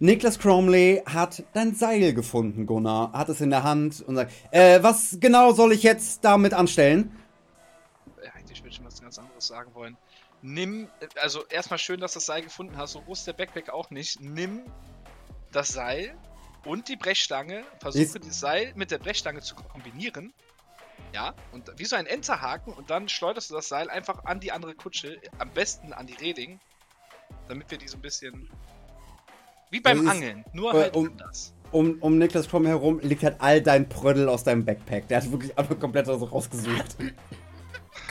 [0.00, 3.12] Niklas Cromley hat dein Seil gefunden, Gunnar.
[3.12, 7.12] Hat es in der Hand und sagt: äh, Was genau soll ich jetzt damit anstellen?
[9.08, 9.96] Ganz anderes sagen wollen.
[10.42, 10.88] Nimm,
[11.20, 12.92] also erstmal schön, dass du das Seil gefunden hast.
[12.92, 14.20] So groß ist der Backpack auch nicht.
[14.20, 14.62] Nimm
[15.50, 16.14] das Seil
[16.64, 17.64] und die Brechstange.
[17.80, 20.32] Versuche das Seil mit der Brechstange zu kombinieren.
[21.14, 24.52] Ja, und wie so ein Enterhaken und dann schleuderst du das Seil einfach an die
[24.52, 26.60] andere Kutsche, am besten an die Reding,
[27.48, 28.50] damit wir die so ein bisschen.
[29.70, 31.54] Wie beim ist- Angeln, nur äh, halt um- anders.
[31.70, 35.06] Um, um Niklas Cromley herum liegt halt all dein Prödel aus deinem Backpack.
[35.08, 36.96] Der hat wirklich einfach komplett so rausgesucht.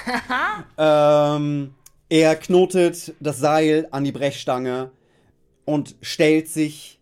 [0.77, 1.73] ähm,
[2.09, 4.91] er knotet das Seil an die Brechstange
[5.65, 6.99] und stellt sich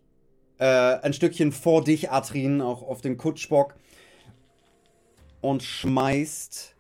[0.58, 3.76] äh, ein Stückchen vor dich, Atrin, auch auf den Kutschbock
[5.42, 6.74] und schmeißt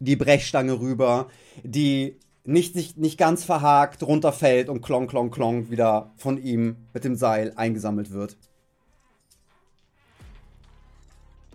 [0.00, 1.28] die Brechstange rüber,
[1.62, 7.04] die nicht, nicht, nicht ganz verhakt runterfällt und klong, klong, klong wieder von ihm mit
[7.04, 8.36] dem Seil eingesammelt wird.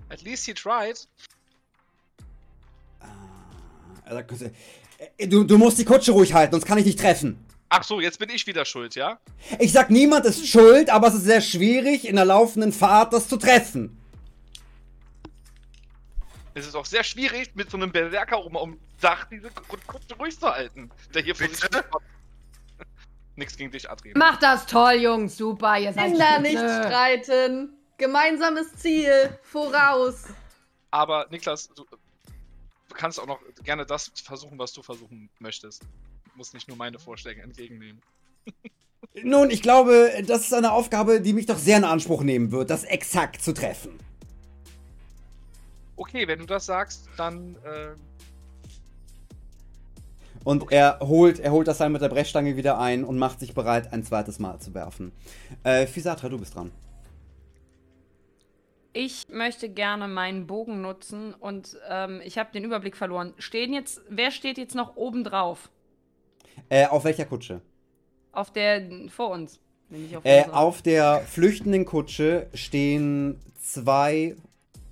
[0.09, 1.07] At least he tried.
[4.05, 4.31] Er sagt,
[5.17, 7.43] äh, Du, du musst die Kutsche ruhig halten, sonst kann ich dich treffen.
[7.69, 9.19] Ach so, jetzt bin ich wieder schuld, ja?
[9.59, 13.27] Ich sag, niemand ist schuld, aber es ist sehr schwierig, in der laufenden Fahrt das
[13.27, 13.97] zu treffen.
[16.53, 20.39] Es ist auch sehr schwierig, mit so einem Berserker oben am Dach diese Kutsche ruhig
[20.39, 20.91] zu halten.
[21.13, 21.59] Der hier vor sich.
[23.35, 24.17] Nix gegen dich, Adrian.
[24.17, 25.35] Macht das toll, Jungs.
[25.35, 27.73] Super, ihr seid Kinder nicht streiten.
[27.97, 29.37] Gemeinsames Ziel.
[29.41, 30.25] Voraus.
[30.91, 31.85] Aber Niklas, du
[32.93, 35.83] kannst auch noch gerne das versuchen, was du versuchen möchtest.
[35.83, 38.01] Du musst nicht nur meine Vorschläge entgegennehmen.
[39.23, 42.69] Nun, ich glaube, das ist eine Aufgabe, die mich doch sehr in Anspruch nehmen wird,
[42.69, 43.99] das exakt zu treffen.
[45.95, 47.93] Okay, wenn du das sagst, dann äh,
[50.43, 53.53] Und er holt, er holt das Seil mit der Brechstange wieder ein und macht sich
[53.53, 55.11] bereit, ein zweites Mal zu werfen.
[55.63, 56.71] Äh, Fisatra, du bist dran.
[58.95, 63.33] Ich möchte gerne meinen Bogen nutzen und ähm, ich habe den Überblick verloren.
[63.39, 65.71] Stehen jetzt, wer steht jetzt noch oben drauf?
[66.69, 67.61] Äh, auf welcher Kutsche?
[68.31, 69.59] Auf der vor uns.
[70.15, 74.35] Auf Äh, auf der flüchtenden Kutsche stehen zwei,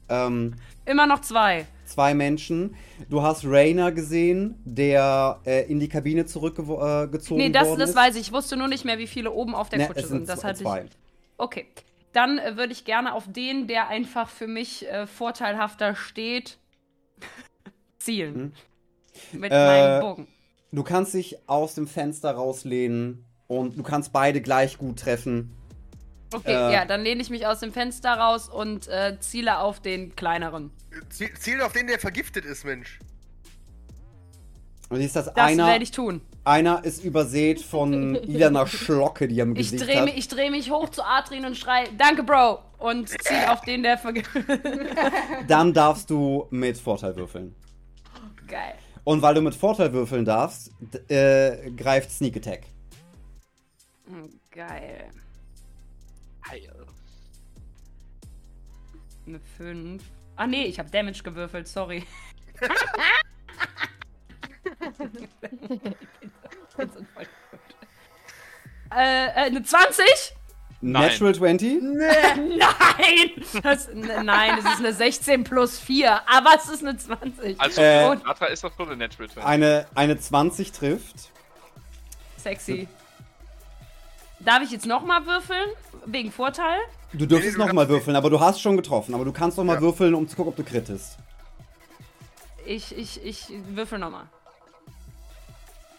[0.10, 1.66] ähm, Immer noch zwei.
[1.86, 2.76] zwei Menschen.
[3.10, 7.92] Du hast Rainer gesehen, der äh, in die Kabine zurückgezogen äh, Nee, das, worden das
[7.92, 7.96] ist.
[7.96, 8.22] weiß ich.
[8.24, 10.30] Ich wusste nur nicht mehr, wie viele oben auf der Ne, Kutsche sind sind.
[10.30, 10.92] Das hatte ich.
[11.38, 11.68] Okay.
[12.13, 16.58] Dann äh, würde ich gerne auf den, der einfach für mich äh, vorteilhafter steht,
[18.00, 18.54] zielen.
[19.32, 19.60] Mit Hm.
[19.60, 20.28] Äh, meinem Bogen.
[20.71, 25.56] Du kannst dich aus dem Fenster rauslehnen und du kannst beide gleich gut treffen.
[26.34, 29.82] Okay, äh, ja, dann lehne ich mich aus dem Fenster raus und äh, ziele auf
[29.82, 30.71] den kleineren.
[31.10, 33.00] Ziel, Ziel auf den, der vergiftet ist, Mensch.
[34.89, 36.21] Und siehst, dass Das einer, werde ich tun.
[36.43, 40.06] Einer ist übersät von lilaner Schlocke, die er im Ich Gesicht drehe hat.
[40.06, 42.60] mich, ich dreh mich hoch zu Adrian und schrei, danke, Bro!
[42.80, 44.47] Und ziele auf den, der vergiftet
[45.47, 47.56] Dann darfst du mit Vorteil würfeln.
[48.47, 48.73] Geil.
[49.04, 50.71] Und weil du mit Vorteil würfeln darfst,
[51.10, 52.62] äh, greift Sneak Attack.
[54.08, 55.10] Mm, Geil.
[56.49, 56.86] heil.
[59.27, 60.04] Eine 5.
[60.36, 62.04] Ah, nee, ich habe Damage gewürfelt, sorry.
[64.63, 64.91] Ich bin so voll gut.
[68.94, 70.06] Äh, äh, eine 20?
[70.84, 71.04] Nein.
[71.10, 71.82] Natural 20?
[71.84, 73.62] Nein!
[73.62, 77.60] Das, nein, es ist eine 16 plus 4, aber es ist eine 20.
[77.62, 79.46] Also, Äh, Atra ist das schon eine Natural 20.
[79.48, 81.30] Eine, eine 20 trifft.
[82.38, 82.88] Sexy.
[84.40, 85.70] Darf ich jetzt nochmal würfeln?
[86.08, 86.80] Wegen Vorteil?
[87.14, 89.14] Du dürftest Nee, nochmal würfeln, aber du hast schon getroffen.
[89.14, 89.82] Aber du kannst nochmal Ja.
[89.84, 91.18] würfeln, um zu gucken, ob du krittest.
[92.66, 94.24] Ich, ich, ich würfel nochmal.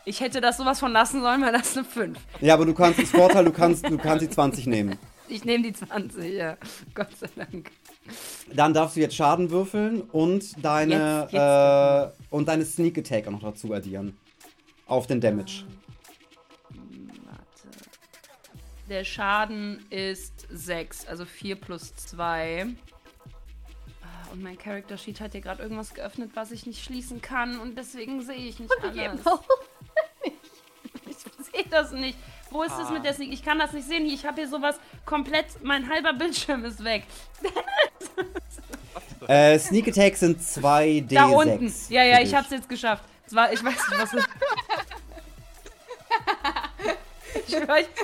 [0.05, 2.19] Ich hätte das sowas von lassen sollen, weil das ist eine 5.
[2.41, 4.99] Ja, aber du kannst das Vorteil, du kannst, du kannst die 20 nehmen.
[5.29, 6.57] Ich nehme die 20, ja.
[6.95, 7.71] Gott sei Dank.
[8.53, 12.19] Dann darfst du jetzt Schaden würfeln und deine, Jetzt- jetzt.
[12.21, 14.17] äh, und deine Sneak Attack auch noch dazu addieren.
[14.87, 15.65] Auf den Damage.
[17.25, 17.79] Warte.
[18.91, 22.67] Der Schaden ist 6, also 4 plus 2.
[24.03, 27.59] Ah, Und mein Character Sheet hat hier gerade irgendwas geöffnet, was ich nicht schließen kann
[27.61, 29.21] und deswegen sehe ich nicht alles.
[31.53, 32.19] Ich sehe das nicht.
[32.51, 33.33] Wo ist es mit der Sneak?
[33.33, 34.05] Ich kann das nicht sehen.
[34.07, 35.47] Ich habe hier sowas komplett.
[35.63, 37.05] Mein halber Bildschirm ist weg.
[39.29, 41.15] Äh, Sneak Attack sind 2d6.
[41.15, 41.73] Da unten.
[41.91, 42.35] Ja, ja, ich dich.
[42.35, 43.05] hab's jetzt geschafft.
[43.25, 44.25] Es war, ich weiß nicht, was es
[47.47, 47.55] Ich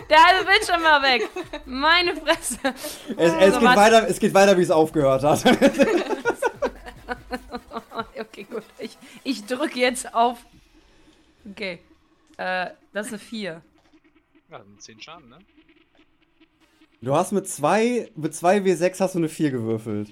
[0.08, 1.28] Der halbe Bildschirm war weg.
[1.66, 2.58] Meine Fresse.
[3.16, 3.80] Es, es, So, geht warte.
[3.80, 5.42] weiter, es geht weiter, wie es aufgehört hat.
[8.20, 8.62] Okay, gut.
[8.78, 10.38] Ich, ich drücke jetzt auf.
[11.50, 11.80] Okay.
[12.38, 13.62] Äh, das ist eine 4.
[14.50, 15.38] Ja, sind 10 Schaden, ne?
[17.00, 20.08] Du hast mit 2 mit zwei W6 hast du eine 4 gewürfelt.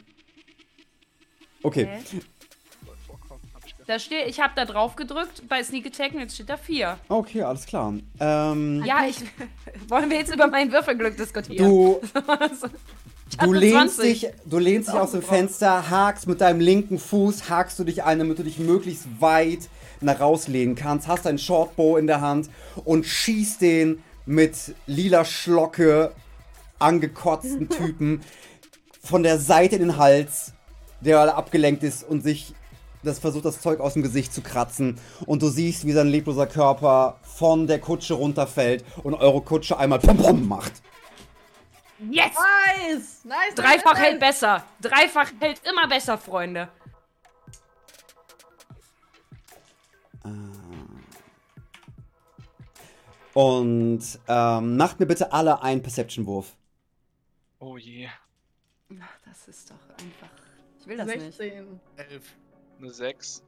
[1.62, 1.84] Okay.
[1.84, 2.26] Gehört.
[3.86, 6.98] Da steht, ich habe da drauf gedrückt bei Sneak Attack und jetzt steht da 4.
[7.08, 7.94] Okay, alles klar.
[8.18, 9.18] Ähm, Ja, ich.
[9.88, 11.68] Wollen wir jetzt über mein Würfelglück diskutieren?
[11.68, 12.00] du,
[13.40, 14.20] du lehnst 20.
[14.20, 18.02] dich, du lehnst dich aus dem Fenster, hakst mit deinem linken Fuß, hakst du dich
[18.02, 19.68] ein, damit du dich möglichst weit
[20.00, 22.50] nach rauslehnen kannst, hast deinen Shortbow in der Hand
[22.84, 26.12] und schießt den mit lila Schlocke
[26.78, 28.22] angekotzten Typen
[29.02, 30.52] von der Seite in den Hals,
[31.00, 32.54] der abgelenkt ist und sich
[33.02, 34.98] das versucht, das Zeug aus dem Gesicht zu kratzen.
[35.26, 40.00] Und du siehst, wie sein lebloser Körper von der Kutsche runterfällt und eure Kutsche einmal
[40.00, 40.72] pom pom macht.
[42.10, 42.32] Yes!
[42.34, 43.24] Nice!
[43.24, 43.54] Nice!
[43.54, 44.64] Dreifach nice, hält besser.
[44.80, 46.68] Dreifach hält immer besser, Freunde.
[53.36, 56.56] Und ähm, macht mir bitte alle einen Perception-Wurf.
[57.58, 58.08] Oh je.
[58.98, 60.30] Ach, das ist doch einfach.
[60.80, 61.20] Ich will das nicht.
[61.20, 61.80] 16.
[61.98, 62.22] 11.
[62.80, 63.42] Eine 6.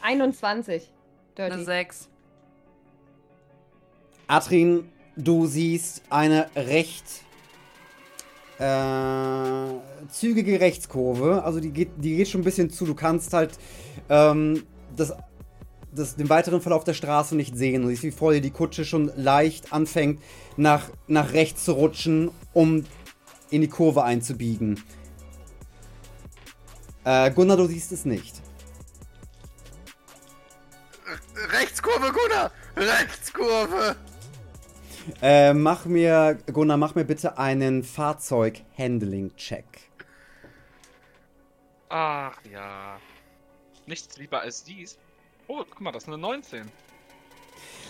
[0.00, 0.90] 21.
[1.38, 1.52] Dirty.
[1.52, 2.08] Eine 6.
[4.26, 7.04] Atrin, du siehst eine recht
[8.58, 11.44] äh, zügige Rechtskurve.
[11.44, 12.84] Also die geht, die geht schon ein bisschen zu.
[12.84, 13.56] Du kannst halt
[14.08, 14.66] ähm,
[14.96, 15.14] das,
[15.92, 17.82] das, den weiteren Verlauf der Straße nicht sehen.
[17.82, 20.22] Du siehst, wie vor dir die Kutsche schon leicht anfängt,
[20.56, 22.84] nach, nach rechts zu rutschen, um
[23.50, 24.82] in die Kurve einzubiegen.
[27.04, 28.40] Äh, Gunnar, du siehst es nicht.
[31.50, 32.52] Rechtskurve, Gunnar!
[32.76, 33.96] Rechtskurve!
[35.20, 39.64] Äh, mach mir, Gunnar, mach mir bitte einen Fahrzeug-Handling-Check.
[41.88, 42.98] Ach ja.
[43.86, 44.96] Nichts lieber als dies.
[45.54, 46.62] Oh, guck mal, das ist eine 19.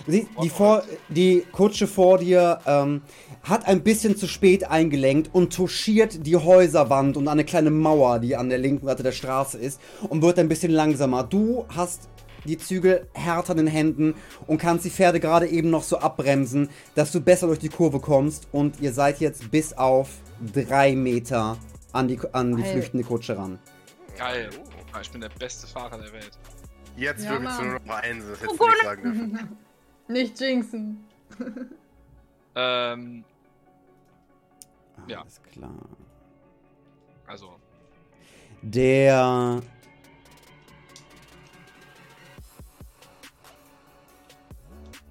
[0.09, 3.03] Die, die, vor, die Kutsche vor dir ähm,
[3.45, 8.35] hat ein bisschen zu spät eingelenkt und touchiert die Häuserwand und eine kleine Mauer, die
[8.35, 11.23] an der linken Seite der Straße ist und wird ein bisschen langsamer.
[11.23, 12.09] Du hast
[12.47, 14.17] die Zügel härter in den Händen
[14.49, 18.01] und kannst die Pferde gerade eben noch so abbremsen, dass du besser durch die Kurve
[18.01, 20.09] kommst und ihr seid jetzt bis auf
[20.53, 21.59] drei Meter
[21.93, 22.73] an die, an die Geil.
[22.73, 23.61] flüchtende Kutsche ran.
[24.19, 24.51] Geil.
[24.93, 26.33] Oh, ich bin der beste Fahrer der Welt.
[26.97, 29.59] Jetzt Ja, würfelst du nur noch eins, das Oh hättest du nicht sagen dürfen.
[30.09, 31.05] Nicht jinxen.
[32.55, 33.25] Ähm,
[35.07, 35.21] Ja.
[35.23, 35.75] Alles klar.
[37.27, 37.57] also,
[38.63, 39.63] Der.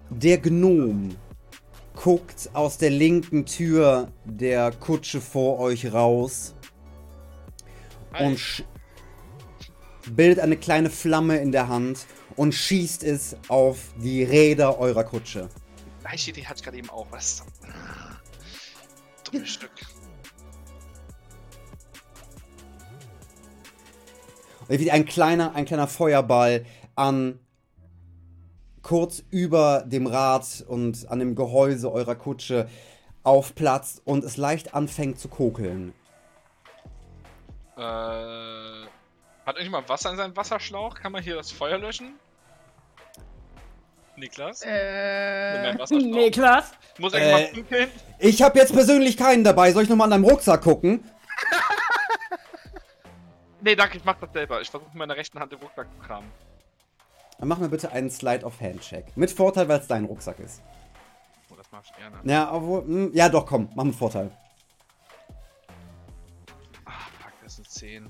[0.10, 1.16] Der Gnom
[1.96, 6.54] guckt aus der linken Tür der Kutsche vor euch raus
[8.20, 8.64] und sch-
[10.10, 15.50] bildet eine kleine Flamme in der Hand und schießt es auf die Räder eurer Kutsche.
[16.02, 17.08] gleiche Idee hatte ich gerade eben auch.
[17.12, 17.44] Was?
[19.32, 19.72] Dummes Stück.
[24.68, 27.40] Und wie ein kleiner, ein kleiner Feuerball an
[28.82, 32.68] kurz über dem Rad und an dem Gehäuse eurer Kutsche
[33.24, 35.94] aufplatzt und es leicht anfängt zu kokeln.
[37.78, 38.88] Äh,
[39.46, 40.96] hat irgendjemand Wasser in seinem Wasserschlauch?
[40.96, 42.14] Kann man hier das Feuer löschen?
[44.16, 44.62] Niklas?
[44.64, 45.74] Äh.
[45.90, 46.72] Niklas?
[47.00, 47.92] Muss irgendjemand Äh, pinkeln?
[48.20, 49.72] Ich habe jetzt persönlich keinen dabei.
[49.72, 51.04] Soll ich nochmal an deinem Rucksack gucken?
[53.64, 54.60] Nee, danke, ich mach das selber.
[54.60, 56.32] Ich versuche mit meiner rechten Hand den Rucksack zu kramen.
[57.38, 59.16] Dann mach mir bitte einen Slide of Hand Check.
[59.16, 60.64] Mit Vorteil, weil es dein Rucksack ist.
[61.52, 62.18] Oh, das mach ich gerne.
[62.24, 64.32] Ja, obwohl, hm, ja doch, komm, mach mit Vorteil.
[66.86, 68.10] Ah, fuck, das sind 10.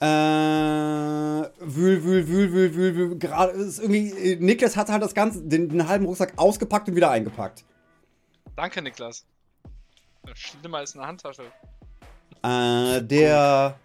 [0.00, 3.18] Äh, wühl, wühl, wühl, wühl, wühl, wühl.
[3.18, 4.10] Gerade ist irgendwie.
[4.10, 7.64] äh, Niklas hat halt das Ganze, den, den halben Rucksack ausgepackt und wieder eingepackt.
[8.56, 9.24] Danke, Niklas.
[10.34, 11.42] Schlimmer als eine Handtasche.
[12.42, 13.78] Äh, der.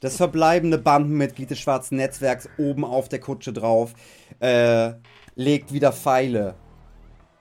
[0.00, 3.94] Das verbleibende Bandenmitglied des schwarzen Netzwerks oben auf der Kutsche drauf
[4.40, 4.92] äh,
[5.34, 6.54] legt wieder Pfeile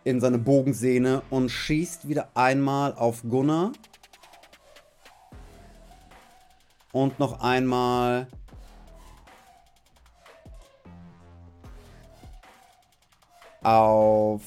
[0.04, 3.72] in seine Bogensehne und schießt wieder einmal auf Gunnar.
[6.96, 8.28] Und noch einmal.
[13.64, 14.42] Auf.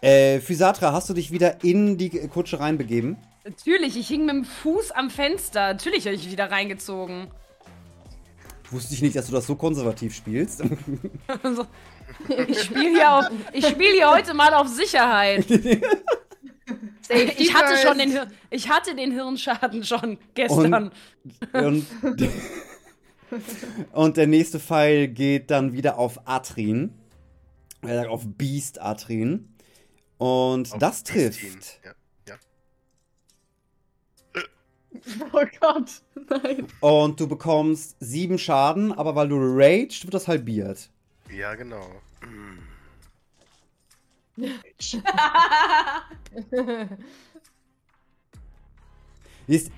[0.00, 3.16] Äh, Physatra, hast du dich wieder in die Kutsche reinbegeben?
[3.44, 5.72] Natürlich, ich hing mit dem Fuß am Fenster.
[5.74, 7.28] Natürlich habe ich wieder reingezogen.
[8.70, 10.62] Wusste ich nicht, dass du das so konservativ spielst.
[11.42, 11.66] Also,
[12.46, 15.46] ich spiele hier, auf- ich spiel hier heute mal auf Sicherheit.
[17.02, 17.82] Safety Ich hatte first.
[17.82, 20.90] schon den, Hir- ich hatte den Hirnschaden schon gestern.
[21.52, 21.86] und,
[23.92, 26.92] und der nächste Pfeil geht dann wieder auf Atrin.
[27.82, 29.48] Er sagt auf Beast Atrin.
[30.18, 31.80] Und Auf das trifft.
[31.84, 31.92] Ja.
[35.32, 35.90] Oh Gott.
[36.28, 36.66] Nein.
[36.80, 40.90] Und du bekommst sieben Schaden, aber weil du raged, wird das halbiert.
[41.30, 41.84] ja, genau.
[42.20, 42.30] Siehst,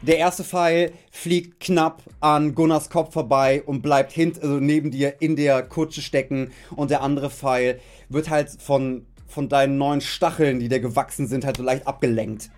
[0.03, 5.21] Der erste Pfeil fliegt knapp an Gunnars Kopf vorbei und bleibt hint, also neben dir
[5.21, 6.53] in der Kutsche stecken.
[6.77, 11.45] Und der andere Pfeil wird halt von, von deinen neuen Stacheln, die dir gewachsen sind,
[11.45, 12.51] halt so leicht abgelenkt.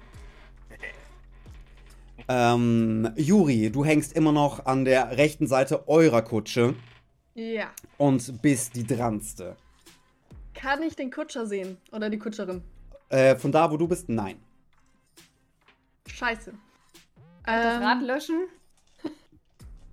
[2.29, 6.75] Ähm, Juri, du hängst immer noch an der rechten Seite eurer Kutsche
[7.35, 7.71] Ja.
[7.99, 9.57] und bist die dranste.
[10.59, 11.77] Kann ich den Kutscher sehen?
[11.93, 12.63] Oder die Kutscherin?
[13.09, 14.39] Äh, von da, wo du bist, nein.
[16.09, 16.53] Scheiße.
[17.45, 18.47] Das Ähm, Rad löschen?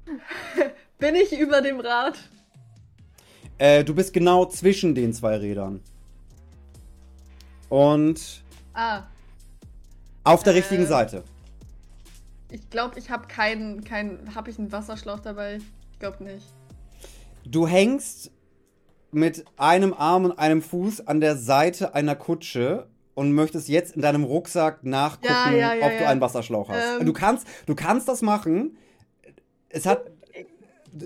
[1.00, 2.18] bin ich über dem Rad?
[3.58, 5.82] Äh, du bist genau zwischen den zwei Rädern.
[7.70, 8.44] Und
[8.74, 9.04] Ah,
[10.24, 10.58] auf der Äh.
[10.58, 11.24] richtigen Seite.
[12.50, 13.84] ich glaube, ich habe keinen.
[13.84, 15.60] Kein, habe ich einen Wasserschlauch dabei?
[15.92, 16.48] Ich glaube nicht.
[17.46, 18.32] Du hängst
[19.14, 24.02] mit einem Arm und einem Fuß an der Seite einer Kutsche und möchtest jetzt in
[24.02, 27.00] deinem Rucksack nachgucken, Ja, ja, ja, ob du einen Wasserschlauch hast.
[27.00, 27.06] Ähm.
[27.06, 28.78] Du, kannst, du kannst das machen.
[29.70, 30.06] Es hat,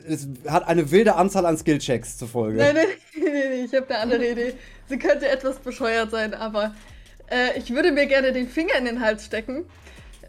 [0.08, 2.58] es hat eine wilde Anzahl an Skillchecks zur Folge.
[2.58, 2.86] Nein, nein,
[3.16, 4.54] nein, nein, nein, ich habe eine andere Idee.
[4.88, 6.74] Sie könnte etwas bescheuert sein, aber
[7.30, 9.66] äh, ich würde mir gerne den Finger in den Hals stecken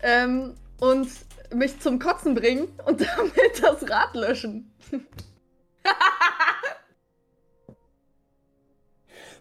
[0.03, 1.09] ähm, und
[1.55, 4.73] mich zum Kotzen bringen und damit das Rad löschen.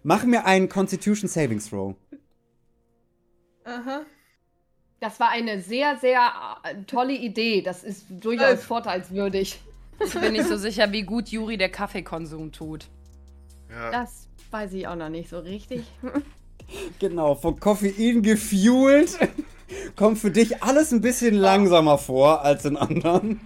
[0.08, 1.94] Mach mir einen Constitution Savings Throw.
[3.66, 4.06] Aha.
[5.02, 6.32] Das war eine sehr, sehr
[6.64, 7.62] äh, tolle Idee.
[7.62, 8.64] Das ist durchaus Elf.
[8.64, 9.60] vorteilswürdig.
[10.00, 12.88] Ich bin nicht so sicher, wie gut Juri der Kaffeekonsum tut.
[13.70, 13.92] Ja.
[13.92, 15.84] Das weiß ich auch noch nicht so richtig.
[17.00, 19.18] Genau, von Koffein gefuelt.
[19.96, 23.40] Kommt für dich alles ein bisschen langsamer vor als in anderen.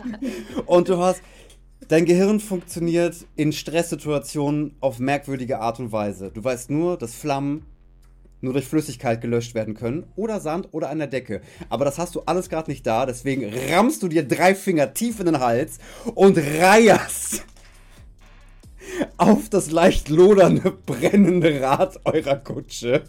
[0.66, 1.22] Und du hast.
[1.90, 6.30] Dein Gehirn funktioniert in Stresssituationen auf merkwürdige Art und Weise.
[6.30, 7.66] Du weißt nur, dass Flammen
[8.40, 11.40] nur durch Flüssigkeit gelöscht werden können oder Sand oder an der Decke.
[11.68, 15.18] Aber das hast du alles gerade nicht da, deswegen rammst du dir drei Finger tief
[15.18, 15.78] in den Hals
[16.14, 17.44] und reierst
[19.16, 23.02] auf das leicht lodernde, brennende Rad eurer Kutsche.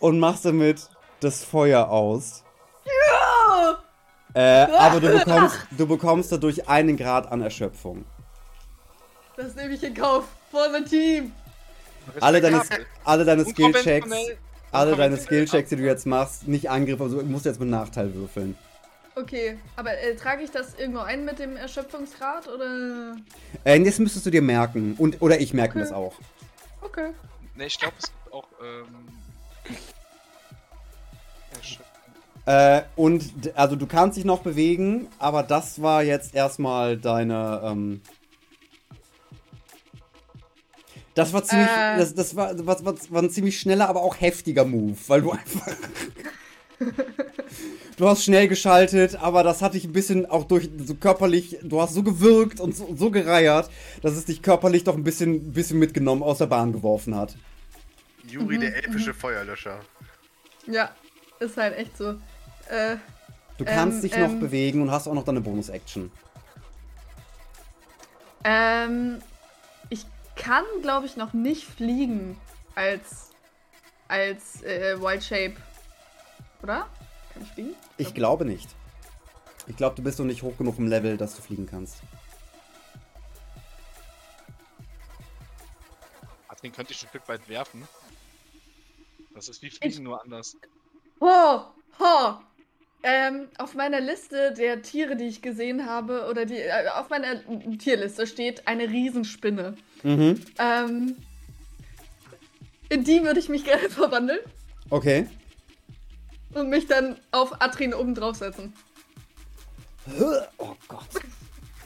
[0.00, 0.88] Und machst damit
[1.20, 2.42] das Feuer aus.
[4.34, 8.04] Äh, aber du bekommst, du bekommst dadurch einen Grad an Erschöpfung.
[9.36, 10.24] Das nehme ich in Kauf.
[10.50, 11.32] For the team.
[12.20, 12.62] Alle deine,
[13.04, 14.10] alle deine Skillchecks,
[14.72, 18.12] alle deine Skillchecks, die du jetzt machst, nicht Angriff, also du musst jetzt mit Nachteil
[18.14, 18.56] würfeln.
[19.14, 23.16] Okay, aber äh, trage ich das irgendwo ein mit dem Erschöpfungsgrad oder?
[23.64, 24.94] Äh, das müsstest du dir merken.
[24.98, 26.14] Und, oder ich merke mir das auch.
[26.80, 27.10] Okay.
[27.54, 28.46] Nee, ich glaube, es gibt auch.
[28.62, 28.86] Ähm,
[32.50, 33.22] Äh, und
[33.54, 37.60] also du kannst dich noch bewegen, aber das war jetzt erstmal deine.
[37.64, 38.00] Ähm,
[41.14, 41.68] das war ziemlich.
[41.68, 41.98] Äh.
[41.98, 45.30] Das, das war, was, was, war ein ziemlich schneller, aber auch heftiger Move, weil du
[45.30, 45.68] einfach.
[47.96, 51.58] du hast schnell geschaltet, aber das hat dich ein bisschen auch durch so körperlich.
[51.62, 53.70] Du hast so gewirkt und so, so gereiert,
[54.02, 57.36] dass es dich körperlich doch ein bisschen, bisschen mitgenommen aus der Bahn geworfen hat.
[58.26, 59.78] Juri, der elfische Feuerlöscher.
[60.66, 60.90] Ja,
[61.38, 62.16] ist halt echt so.
[62.70, 62.96] Äh,
[63.58, 64.40] Du kannst Ähm, dich noch ähm.
[64.40, 66.10] bewegen und hast auch noch deine Bonus-Action.
[68.44, 69.20] ähm,
[69.90, 72.40] ich kann, glaube ich, noch nicht fliegen
[72.74, 73.30] als
[74.08, 75.56] als äh, Wild Shape.
[76.62, 76.88] Oder?
[77.34, 77.74] Kann ich fliegen?
[77.98, 78.68] Ich glaube nicht.
[79.66, 81.96] Ich glaube, du bist noch nicht hoch genug im Level, dass du fliegen kannst.
[86.48, 87.86] Adrian könnte ich ein Stück weit werfen.
[89.34, 90.56] Das ist wie Fliegen, nur anders.
[91.20, 91.64] Ho!
[91.98, 92.38] Ho!
[93.02, 97.36] Ähm, auf meiner Liste der Tiere, die ich gesehen habe, oder die äh, auf meiner
[97.78, 99.74] Tierliste steht eine Riesenspinne.
[100.02, 100.40] Mhm.
[100.58, 101.16] Ähm,
[102.90, 104.40] in die würde ich mich gerne verwandeln
[104.90, 105.26] Okay.
[106.54, 108.74] und mich dann auf Atrin oben draufsetzen.
[110.58, 111.06] Oh Gott.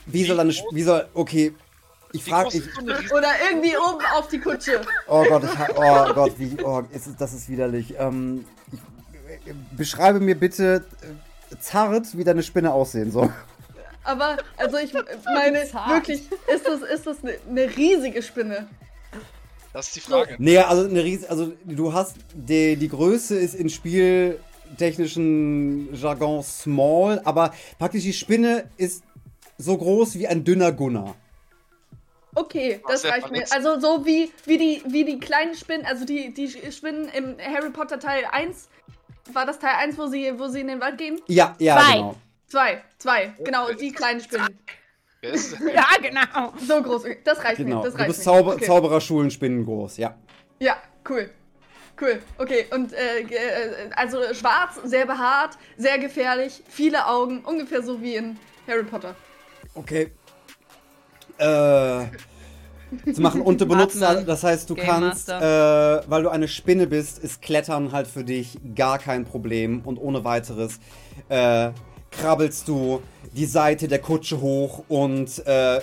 [0.07, 0.51] Wie soll deine.
[0.51, 1.07] Sp- Wie soll.
[1.15, 1.55] Okay.
[2.13, 2.63] Ich frage.
[2.79, 4.81] eine Oder irgendwie oben auf die Kutsche.
[5.09, 6.57] oh Gott, ich, oh Gott, wie.
[6.63, 7.95] Oh, ist, das ist widerlich.
[7.99, 8.64] Ähm, äh,
[9.77, 13.33] beschreibe mir bitte äh, zart, wie deine Spinne aussehen soll.
[14.05, 14.93] Aber, also ich
[15.25, 15.91] meine, Zart.
[15.91, 16.23] wirklich,
[16.53, 18.67] ist das, ist das eine, eine riesige Spinne?
[19.73, 20.37] Das ist die Frage.
[20.39, 27.21] Nee, also eine Ries also du hast die, die Größe ist in spieltechnischen Jargon small,
[27.25, 29.03] aber praktisch die Spinne ist
[29.59, 31.17] so groß wie ein dünner Gunnar.
[32.37, 33.45] Okay, das reicht mir.
[33.53, 37.71] Also so wie, wie, die, wie die kleinen Spinnen, also die, die Spinnen im Harry
[37.71, 38.69] Potter Teil 1.
[39.33, 41.21] War das Teil 1, wo sie, wo sie in den Wald gehen?
[41.27, 41.93] Ja, ja, Zwei.
[41.95, 42.17] genau.
[42.47, 44.59] Zwei, zwei, genau, die kleinen Spinnen.
[45.23, 46.53] Ja, genau.
[46.59, 47.79] So groß, das reicht Genau.
[47.79, 47.85] mir.
[47.85, 48.25] Das Du reicht bist mir.
[48.25, 48.67] Zauber okay.
[48.67, 50.15] Zaubererschulen Spinnen groß, ja.
[50.61, 50.77] Ja,
[51.09, 51.31] cool.
[52.01, 52.67] Cool, okay.
[52.71, 58.39] Und äh, äh, also schwarz, sehr behaart, sehr gefährlich, viele Augen, ungefähr so wie in
[58.67, 59.15] Harry Potter.
[59.75, 60.11] Okay.
[61.39, 62.07] Äh.
[63.13, 66.49] Zu machen und du benutzt halt, das heißt, du Game kannst, äh, weil du eine
[66.49, 70.81] Spinne bist, ist Klettern halt für dich gar kein Problem und ohne weiteres
[71.29, 71.71] äh,
[72.11, 75.81] krabbelst du die Seite der Kutsche hoch und äh,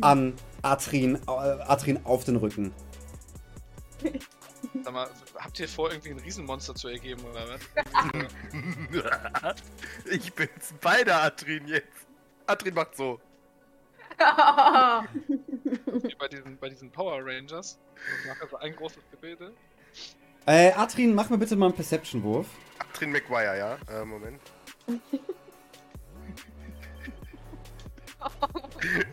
[0.00, 2.72] an Atrin, äh, Atrin auf den Rücken.
[4.82, 7.60] Sag mal, habt ihr vor, irgendwie ein Riesenmonster zu ergeben oder was?
[10.10, 12.06] ich bin's bei der Atrin jetzt.
[12.46, 13.20] Atrin macht so.
[16.02, 17.78] Wie bei diesen, bei diesen Power Rangers.
[17.94, 19.52] Und nachher so ein großes Gebilde.
[20.46, 22.46] Äh, Atrin, mach mir bitte mal einen Perception-Wurf.
[22.78, 23.78] Atrin McGuire, ja.
[23.90, 24.40] Äh, Moment.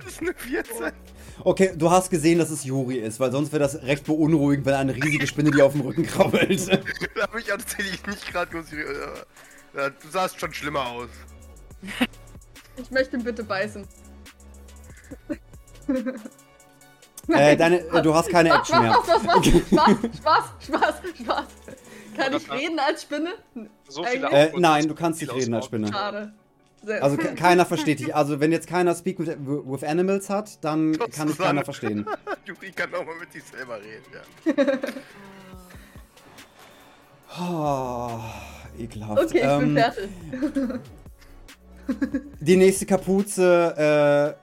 [0.04, 0.92] das ist eine 14.
[1.44, 4.76] Okay, du hast gesehen, dass es Juri ist, weil sonst wäre das recht beunruhigend, wenn
[4.76, 6.68] eine riesige Spinne dir auf dem Rücken krabbelt.
[7.16, 8.64] da habe ich tatsächlich nicht gerade.
[9.76, 11.10] Ja, du sahst schon schlimmer aus.
[12.78, 13.88] Ich möchte ihn bitte beißen.
[17.28, 18.94] Äh, deine, äh, du hast keine Spaß, Action mehr.
[18.94, 21.46] Spaß, Spaß, Spaß, Spaß, Spaß, Spaß.
[22.18, 23.30] Kann ich reden als Spinne?
[23.88, 25.66] So Äh, nein, du kannst nicht reden als.
[25.66, 25.88] Spinne.
[25.88, 26.34] Schade.
[27.00, 28.16] Also ke- keiner versteht dich.
[28.16, 32.06] Also wenn jetzt keiner Speak with, with Animals hat, dann kann ich keiner verstehen.
[32.46, 34.22] Juri kann auch mal mit sich selber reden, ja.
[37.40, 38.20] Oh,
[38.78, 39.24] ekelhaft.
[39.24, 40.10] okay, ich bin Ähm, fertig.
[42.42, 44.41] Die nächste Kapuze äh,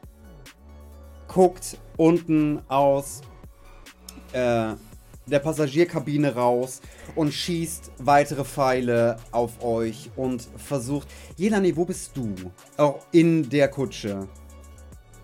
[1.29, 3.21] guckt unten aus
[4.33, 4.75] äh,
[5.27, 6.81] der Passagierkabine raus
[7.15, 11.07] und schießt weitere Pfeile auf euch und versucht.
[11.37, 12.35] Jelani, wo bist du?
[12.77, 14.27] Auch in der Kutsche.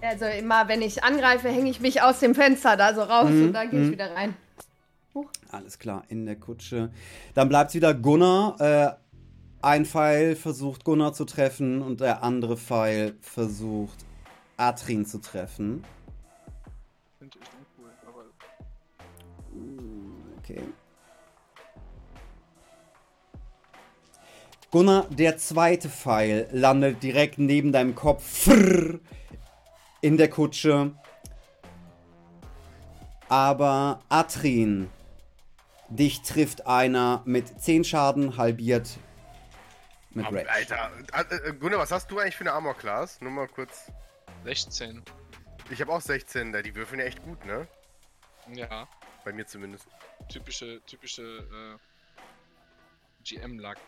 [0.02, 3.46] Also immer, wenn ich angreife, hänge ich mich aus dem Fenster da so raus Mhm,
[3.46, 3.92] und dann gehe ich mhm.
[3.92, 4.36] wieder rein.
[5.50, 6.90] Alles klar, in der Kutsche.
[7.34, 8.60] Dann bleibt wieder Gunnar.
[8.60, 8.90] Äh,
[9.62, 14.04] ein Pfeil versucht Gunnar zu treffen und der andere Pfeil versucht
[14.56, 15.84] Atrin zu treffen.
[17.18, 18.24] Finde ich uncool, aber
[20.38, 20.62] Okay.
[24.70, 28.48] Gunnar, der zweite Pfeil landet direkt neben deinem Kopf
[30.00, 30.92] in der Kutsche.
[33.28, 34.90] Aber Atrin,
[35.88, 38.98] dich trifft einer mit 10 Schaden halbiert
[40.14, 40.50] mit Rage.
[40.50, 43.20] Alter, äh, äh, Gunnar, was hast du eigentlich für eine Armor Class?
[43.20, 43.90] Nur mal kurz.
[44.44, 45.02] 16.
[45.70, 47.66] Ich habe auch 16, da die würfeln ja echt gut, ne?
[48.52, 48.86] Ja,
[49.24, 49.86] Bei mir zumindest.
[50.28, 51.78] typische, typische äh,
[53.24, 53.78] GM-Lack.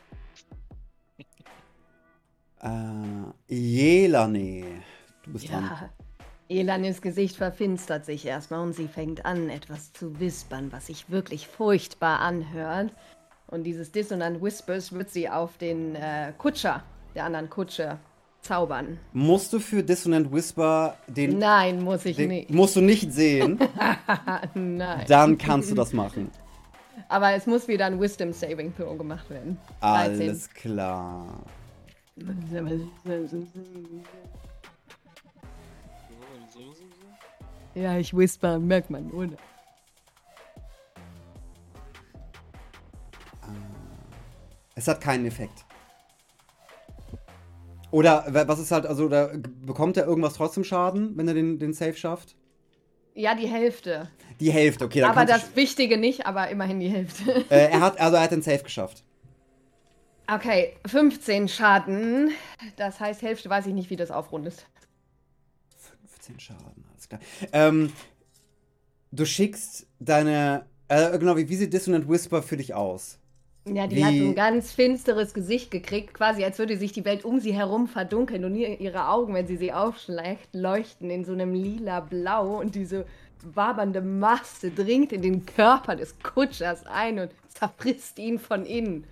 [2.63, 4.83] Äh, Jelane,
[5.25, 5.65] du bist dran.
[5.65, 5.91] Ja.
[6.49, 11.47] Elanis Gesicht verfinstert sich erstmal und sie fängt an, etwas zu wispern, was sich wirklich
[11.49, 12.95] furchtbar anhört.
[13.49, 16.83] Und dieses Dissonant Whispers wird sie auf den äh, Kutscher,
[17.15, 17.99] der anderen Kutsche,
[18.47, 18.99] zaubern.
[19.13, 22.51] Musst du für Dissonant Whisper den, Nein, muss ich den nicht.
[22.51, 23.59] musst du nicht sehen,
[24.55, 25.05] Nein.
[25.09, 26.31] dann kannst du das machen.
[27.09, 29.59] Aber es muss wieder ein Wisdom Saving Throw gemacht werden.
[29.81, 30.21] 13.
[30.29, 31.45] Alles klar.
[37.75, 39.37] Ja, ich whisper, merkt man, oder?
[44.75, 45.66] Es hat keinen Effekt.
[47.91, 49.31] Oder wa- was ist halt, also da
[49.65, 52.35] bekommt er irgendwas trotzdem Schaden, wenn er den, den Save schafft?
[53.15, 54.11] Ja, die Hälfte.
[54.41, 55.03] Die Hälfte, okay.
[55.03, 57.45] Aber das Wichtige nicht, aber immerhin die Hälfte.
[57.49, 59.03] äh, er hat, also er hat den Save geschafft.
[60.29, 62.33] Okay, 15 Schaden.
[62.77, 64.67] Das heißt, Hälfte weiß ich nicht, wie das aufrundest.
[66.11, 67.21] 15 Schaden, alles klar.
[67.53, 67.93] Ähm,
[69.13, 73.19] du schickst deine, äh, genau, wie, wie sieht Dissonant Whisper für dich aus?
[73.69, 77.25] Ja, die Wie- hat ein ganz finsteres Gesicht gekriegt, quasi als würde sich die Welt
[77.25, 81.33] um sie herum verdunkeln und ihr, ihre Augen, wenn sie sie aufschlägt, leuchten in so
[81.33, 83.07] einem lila Blau und diese
[83.55, 89.05] wabernde Masse dringt in den Körper des Kutschers ein und zerfrisst ihn von innen.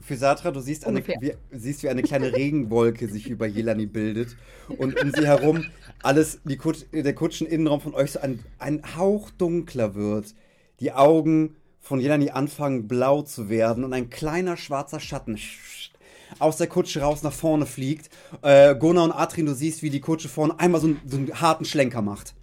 [0.00, 4.36] Für Satra, du siehst, eine, wie, siehst, wie eine kleine Regenwolke sich über Jelani bildet
[4.78, 5.64] und um sie herum
[6.02, 10.34] alles, die Kutsch, der Kutscheninnenraum von euch so ein, ein Hauch dunkler wird.
[10.80, 15.38] Die Augen von Jelani anfangen blau zu werden und ein kleiner schwarzer Schatten
[16.38, 18.08] aus der Kutsche raus nach vorne fliegt.
[18.40, 21.40] Äh, Gona und Atrin, du siehst, wie die Kutsche vorne einmal so, einen- so einen
[21.40, 22.34] harten Schlenker macht.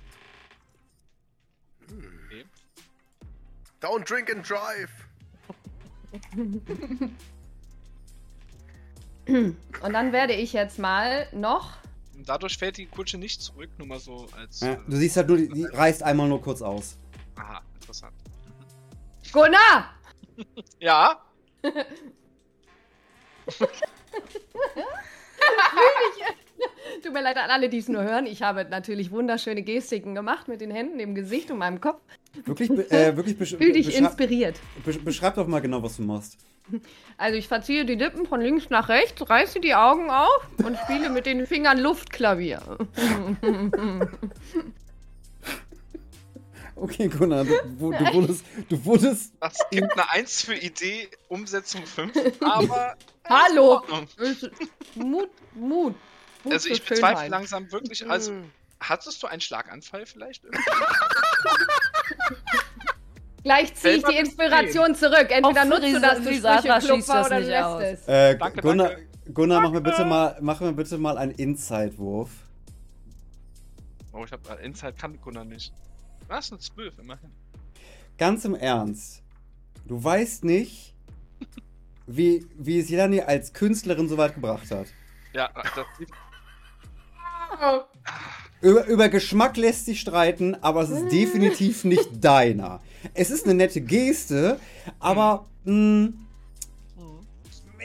[1.87, 2.45] Okay.
[3.81, 4.89] Don't drink and drive!
[9.27, 11.77] Und dann werde ich jetzt mal noch.
[12.25, 14.59] Dadurch fällt die Kutsche nicht zurück, nur mal so als.
[14.61, 16.97] Ja, äh, du siehst halt nur, die, die reißt einmal nur kurz aus.
[17.35, 18.13] aha, interessant.
[19.31, 19.93] Gunnar!
[20.79, 21.21] Ja,
[27.03, 28.25] Tut mir leid an alle, die es nur hören.
[28.25, 32.01] Ich habe natürlich wunderschöne Gestiken gemacht mit den Händen, dem Gesicht und meinem Kopf.
[32.45, 34.59] Wirklich, äh, wirklich Fühl dich inspiriert.
[34.85, 36.37] besch beschreib doch mal genau, was du machst.
[37.17, 41.09] Also ich verziehe die Lippen von links nach rechts, reiße die Augen auf und spiele
[41.09, 42.61] mit den Fingern Luftklavier.
[46.81, 51.85] Okay, Gunnar, du, wo, du wurdest, du wurdest, das gibt eine 1 für Idee, Umsetzung
[51.85, 52.95] 5, aber.
[53.23, 53.73] äh, Hallo!
[53.73, 54.07] Ordnung.
[54.95, 55.95] Mut, Mut.
[56.43, 57.29] Mut Also ich bezweifle Schönheit.
[57.31, 58.33] langsam wirklich, also
[58.79, 60.43] hattest du einen Schlaganfall vielleicht?
[63.43, 65.27] Gleich ziehe ich die Inspiration zurück.
[65.29, 67.83] Entweder nutzt du das Risatra Sprüche schließt das oder du nicht lässt aus.
[67.83, 68.07] es.
[68.07, 69.07] äh, Danke, Gunnar, danke.
[69.33, 72.29] Gunnar, mach mir bitte mal, mach mir bitte mal einen Inside-Wurf.
[74.11, 75.73] Oh, ich hab äh, Inside kann Gunnar nicht.
[76.29, 76.51] Was?
[76.51, 77.31] Eine 12, immerhin.
[78.17, 79.23] Ganz im Ernst.
[79.85, 80.93] Du weißt nicht,
[82.07, 84.87] wie, wie es Jelani als Künstlerin so weit gebracht hat.
[85.33, 86.09] Ja, das sieht.
[88.61, 92.81] Über, über Geschmack lässt sich streiten, aber es ist definitiv nicht deiner.
[93.15, 94.59] Es ist eine nette Geste,
[94.99, 96.09] aber mh,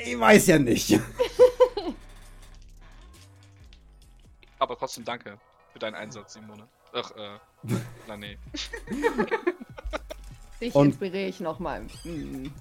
[0.05, 1.01] ich weiß ja nicht.
[4.59, 5.39] Aber trotzdem danke
[5.73, 6.67] für deinen Einsatz, Simone.
[6.95, 7.39] Ach, äh.
[8.09, 8.39] Na nee.
[10.61, 11.87] Dich Und- inspiriere ich nochmal.
[12.03, 12.53] Hm.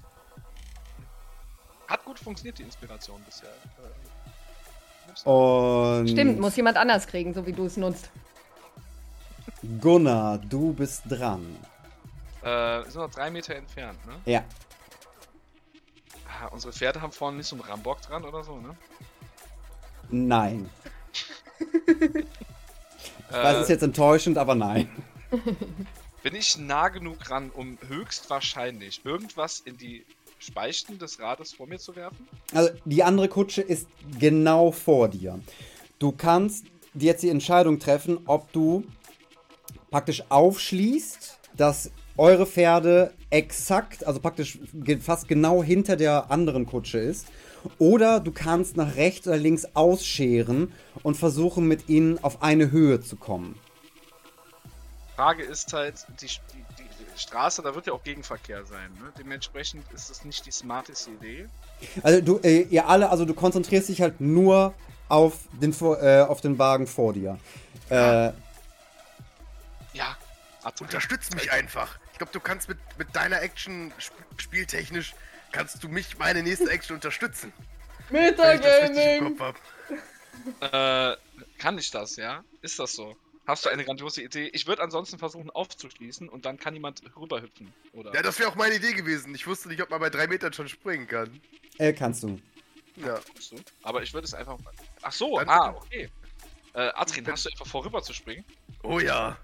[1.86, 3.48] Hat gut funktioniert, die Inspiration bisher.
[3.48, 8.10] Äh, nimm's Und Stimmt, muss jemand anders kriegen, so wie du es nutzt.
[9.80, 11.56] Gunnar, du bist dran.
[12.42, 14.14] Äh, sind noch drei Meter entfernt, ne?
[14.24, 14.42] Ja.
[16.28, 18.76] Ah, unsere Pferde haben vorne nicht so einen Rambock dran oder so, ne?
[20.10, 20.68] Nein.
[23.30, 24.88] Äh, Das ist jetzt enttäuschend, aber nein.
[26.22, 30.04] bin ich nah genug ran, um höchstwahrscheinlich irgendwas in die
[30.38, 32.26] Speichen des Rades vor mir zu werfen?
[32.52, 35.38] Also die andere Kutsche ist genau vor dir.
[35.98, 38.84] Du kannst dir jetzt die Entscheidung treffen, ob du
[39.90, 44.58] praktisch aufschließt, dass eure Pferde exakt, also praktisch
[45.00, 47.26] fast genau hinter der anderen Kutsche ist.
[47.78, 53.00] Oder du kannst nach rechts oder links ausscheren und versuchen, mit ihnen auf eine Höhe
[53.00, 53.58] zu kommen.
[55.16, 56.34] Frage ist halt, die, die,
[56.78, 59.12] die Straße, da wird ja auch Gegenverkehr sein, ne?
[59.18, 61.48] Dementsprechend ist es nicht die smarteste Idee.
[62.02, 64.74] Also du, äh, ihr alle, also du konzentrierst dich halt nur
[65.08, 67.38] auf den, äh, auf den Wagen vor dir.
[67.90, 68.32] Äh,
[69.92, 70.16] Ja,
[70.62, 70.84] Attacke.
[70.84, 71.98] Unterstütz mich einfach.
[72.12, 75.14] Ich glaube, du kannst mit, mit deiner Action sp spieltechnisch
[75.54, 77.52] kannst du mich meine nächste Action unterstützen.
[78.10, 79.36] Metagaming!
[80.60, 81.16] Äh,
[81.58, 82.44] kann ich das, ja?
[82.60, 83.16] Ist das so?
[83.46, 84.48] Hast du eine grandiose Idee?
[84.52, 88.12] Ich würde ansonsten versuchen aufzuschließen und dann kann jemand rüberhüpfen, oder?
[88.14, 89.34] Ja, das wäre auch meine Idee gewesen.
[89.34, 91.40] Ich wusste nicht, ob man bei drei Metern schon springen kann.
[91.78, 92.40] äh, kannst du.
[92.96, 93.20] Ja.
[93.82, 94.58] Aber ich würde es einfach.
[95.02, 96.08] Ach so, Dann- ah, okay.
[96.74, 98.44] Äh, Adrian, hast du etwa vor, rüber zu springen?
[98.82, 99.36] Oh ja.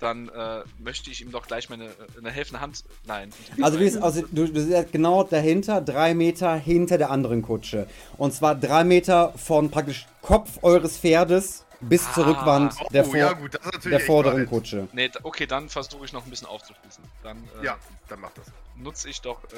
[0.00, 2.84] Dann äh, möchte ich ihm doch gleich meine äh, eine helfende Hand.
[3.06, 3.30] Nein.
[3.62, 7.86] Also wie es aussieht, du, du siehst genau dahinter, drei Meter hinter der anderen Kutsche.
[8.18, 12.30] Und zwar drei Meter von praktisch Kopf eures Pferdes bis zur Ah.
[12.30, 14.46] Rückwand Oh, der, vor, ja, gut, ist der vorderen.
[14.46, 14.88] Kutsche.
[14.92, 17.04] Nee, okay, dann versuche ich noch ein bisschen aufzuschließen.
[17.22, 17.76] Dann äh, Ja,
[18.08, 18.46] dann mach das.
[18.76, 19.48] nutze ich doch äh,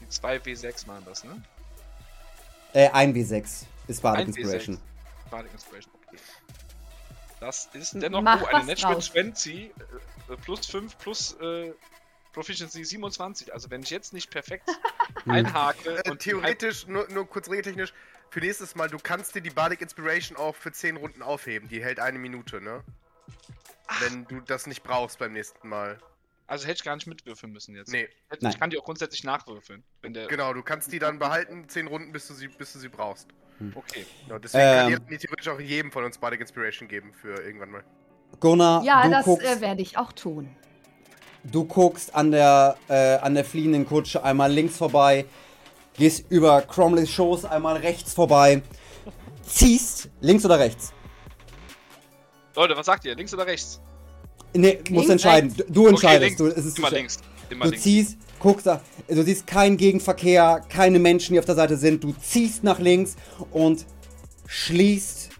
[0.00, 1.42] die 2 W6 machen das, ne?
[2.74, 4.36] Äh, 1W6 ist Bardic Ein W6.
[4.38, 4.78] Inspiration.
[5.30, 6.18] Bardic Inspiration, okay.
[7.40, 9.12] Das ist dennoch Mach oh, eine Natural draus.
[9.12, 11.72] 20 äh, plus 5 plus äh,
[12.32, 13.52] Proficiency 27.
[13.52, 14.68] Also wenn ich jetzt nicht perfekt
[15.26, 17.92] einhake Äh, und theoretisch, nur, nur kurz regeltechnisch,
[18.30, 21.68] für nächstes Mal, du kannst dir die Bardic Inspiration auch für 10 Runden aufheben.
[21.68, 22.84] Die hält eine Minute, ne?
[24.00, 25.98] Wenn du das nicht brauchst beim nächsten Mal.
[26.46, 27.90] Also hätte ich gar nicht mitwürfeln müssen jetzt.
[27.90, 28.58] Nee, Ich Nein.
[28.58, 29.82] kann die auch grundsätzlich nachwürfeln.
[30.02, 30.28] Wenn der.
[30.28, 33.28] genau, du kannst die dann behalten, 10 Runden, bis du sie, bis du sie brauchst.
[33.74, 34.06] Okay.
[34.28, 34.92] Ja, deswegen kann Ähm.
[34.92, 37.82] ihr die theoretisch auch jedem von uns Bardic Inspiration geben für irgendwann mal.
[38.40, 40.48] Gunnar, Ja, du, das guckst, äh, werde ich auch tun.
[41.44, 45.24] du guckst an der, äh, an der fliehenden Kutsche einmal links vorbei,
[45.96, 48.62] gehst über Cromleys Schoß einmal rechts vorbei,
[49.42, 50.92] ziehst links oder rechts.
[52.54, 53.14] Leute, was sagt ihr?
[53.14, 53.80] Links oder rechts?
[54.54, 55.54] Nee, musst Links, entscheiden.
[55.56, 56.38] Du, du entscheidest.
[56.38, 56.54] links.
[56.54, 57.18] du, es ist Immer links.
[57.50, 57.82] Immer Du links.
[57.84, 62.04] ziehst, guckst, du siehst keinen Gegenverkehr, keine Menschen, die auf der Seite sind.
[62.04, 63.16] Du ziehst nach links
[63.50, 63.86] und
[64.46, 65.30] schließt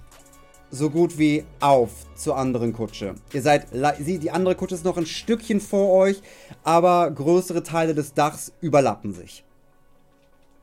[0.71, 3.15] so gut wie auf zur anderen Kutsche.
[3.33, 6.21] Ihr seid, die andere Kutsche ist noch ein Stückchen vor euch,
[6.63, 9.45] aber größere Teile des Dachs überlappen sich.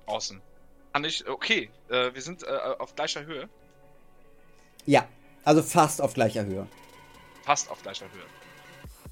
[0.06, 0.42] Außen.
[0.94, 1.28] Kann ich.
[1.28, 2.48] Okay, äh, wir sind äh,
[2.80, 3.50] auf gleicher Höhe.
[4.86, 5.06] Ja,
[5.44, 6.68] also fast auf gleicher Höhe.
[7.44, 8.24] Fast auf gleicher Höhe.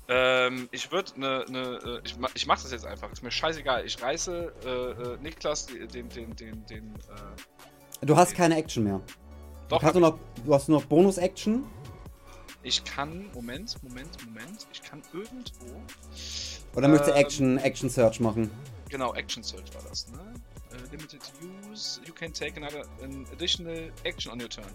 [0.10, 3.12] Ähm, ich würde ne, ne, äh, ich, ma- ich mach das jetzt einfach.
[3.12, 3.86] Ist mir scheißegal.
[3.86, 9.00] Ich reiße äh, äh, Niklas den, den, den, den, äh, Du hast keine Action mehr.
[9.70, 11.64] doch, du, hast nur noch, du hast nur noch Bonus-Action.
[12.64, 15.82] ich kann, Moment, Moment, Moment, ich kann irgendwo,
[16.76, 17.22] Oder möchtest du Ähm.
[17.22, 18.52] Action, Action Search machen?
[18.90, 20.34] genau, Action Search war das, ne?
[20.72, 21.22] Äh, limited
[21.72, 24.66] use, you can take another, an additional action on your turn.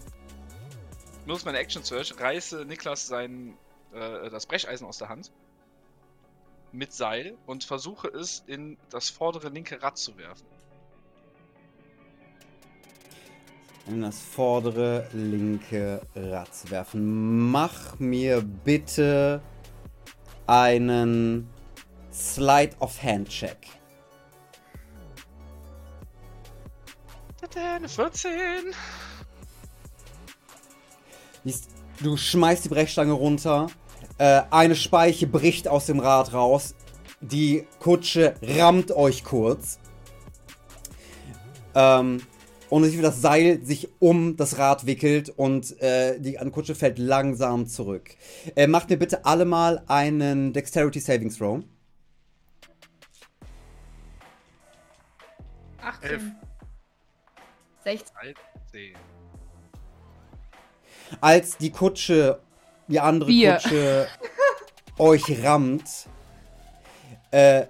[1.26, 3.54] Nutze meine Action Search, reiße Niklas sein,
[3.92, 5.32] äh, das Brecheisen aus der Hand
[6.72, 10.46] mit Seil und versuche es in das vordere linke Rad zu werfen.
[13.88, 17.50] in das vordere linke Rad werfen.
[17.50, 19.40] Mach mir bitte
[20.46, 21.48] einen
[22.12, 23.56] Slide of Hand Check.
[27.56, 28.30] Eine 14!
[31.44, 31.70] Siehst,
[32.00, 33.68] Du schmeißt die Brechstange runter.
[34.18, 36.74] Äh, eine Speiche bricht aus dem Rad raus.
[37.20, 39.80] Die Kutsche rammt euch kurz.
[41.74, 42.22] Ähm,
[42.70, 47.66] und wie das Seil sich um das Rad wickelt und äh, die Kutsche fällt langsam
[47.66, 48.10] zurück.
[48.54, 51.62] Äh, macht mir bitte alle mal einen Dexterity Saving Throw.
[55.80, 56.10] 18.
[56.10, 56.22] Elf.
[57.84, 58.14] 16.
[58.72, 59.07] 13.
[61.20, 62.38] Als die Kutsche,
[62.88, 63.54] die andere Vier.
[63.54, 64.06] Kutsche
[64.98, 65.84] euch rammt,
[67.30, 67.66] äh,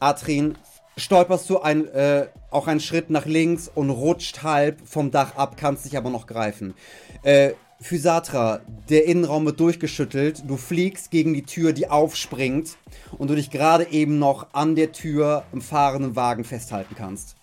[0.00, 0.56] Atrin,
[0.96, 5.56] stolperst du ein, äh, auch einen Schritt nach links und rutscht halb vom Dach ab,
[5.56, 6.74] kannst dich aber noch greifen.
[7.22, 12.76] Äh, Physatra, der Innenraum wird durchgeschüttelt, du fliegst gegen die Tür, die aufspringt
[13.18, 17.36] und du dich gerade eben noch an der Tür im fahrenden Wagen festhalten kannst.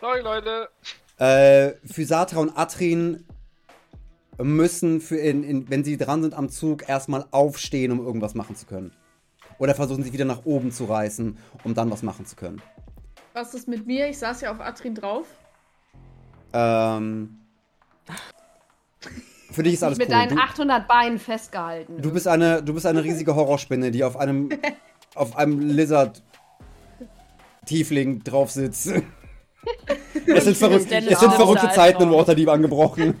[0.00, 0.68] Sorry, Leute.
[1.18, 3.24] Äh, Physatra und Atrin
[4.38, 8.54] müssen, für in, in, wenn sie dran sind am Zug, erstmal aufstehen, um irgendwas machen
[8.56, 8.92] zu können.
[9.58, 12.60] Oder versuchen sich wieder nach oben zu reißen, um dann was machen zu können.
[13.32, 14.06] Was ist mit mir?
[14.08, 15.26] Ich saß ja auf Atrin drauf.
[16.52, 17.38] Ähm,
[19.50, 20.14] für dich ist alles Mit cool.
[20.14, 22.02] deinen Du, 800 Beinen festgehalten.
[22.02, 24.50] du, bist eine, du bist eine riesige Horrorspinne, die auf einem,
[25.14, 28.92] auf einem Lizard-Tiefling drauf sitzt.
[30.26, 32.10] Es sind, verrück es sind verrückte Zeiten in?
[32.10, 33.18] Waterdeep angebrochen.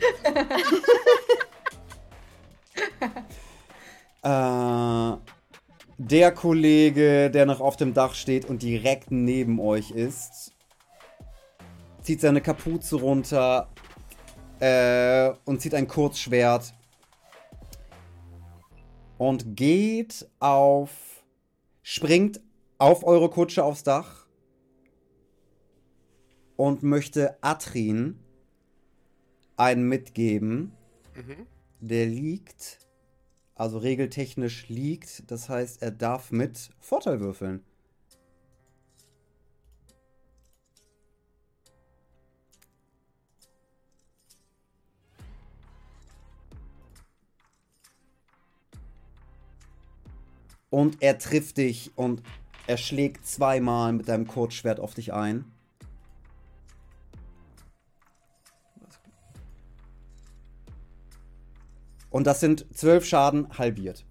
[4.22, 5.12] äh,
[5.98, 10.52] der Kollege, der noch auf dem Dach steht und direkt neben euch ist,
[12.02, 13.68] zieht seine Kapuze runter
[14.60, 16.74] äh, und zieht ein Kurzschwert
[19.18, 20.90] und geht auf,
[21.82, 22.40] springt
[22.78, 24.25] auf eure Kutsche aufs Dach
[26.56, 28.18] und möchte Atrin
[29.56, 30.72] einen mitgeben.
[31.14, 31.46] Mhm.
[31.80, 32.78] Der liegt,
[33.54, 37.62] also regeltechnisch liegt, das heißt, er darf mit Vorteil würfeln.
[50.68, 52.22] Und er trifft dich und
[52.66, 55.55] er schlägt zweimal mit seinem Kurzschwert auf dich ein.
[62.16, 64.02] Und das sind zwölf Schaden halbiert.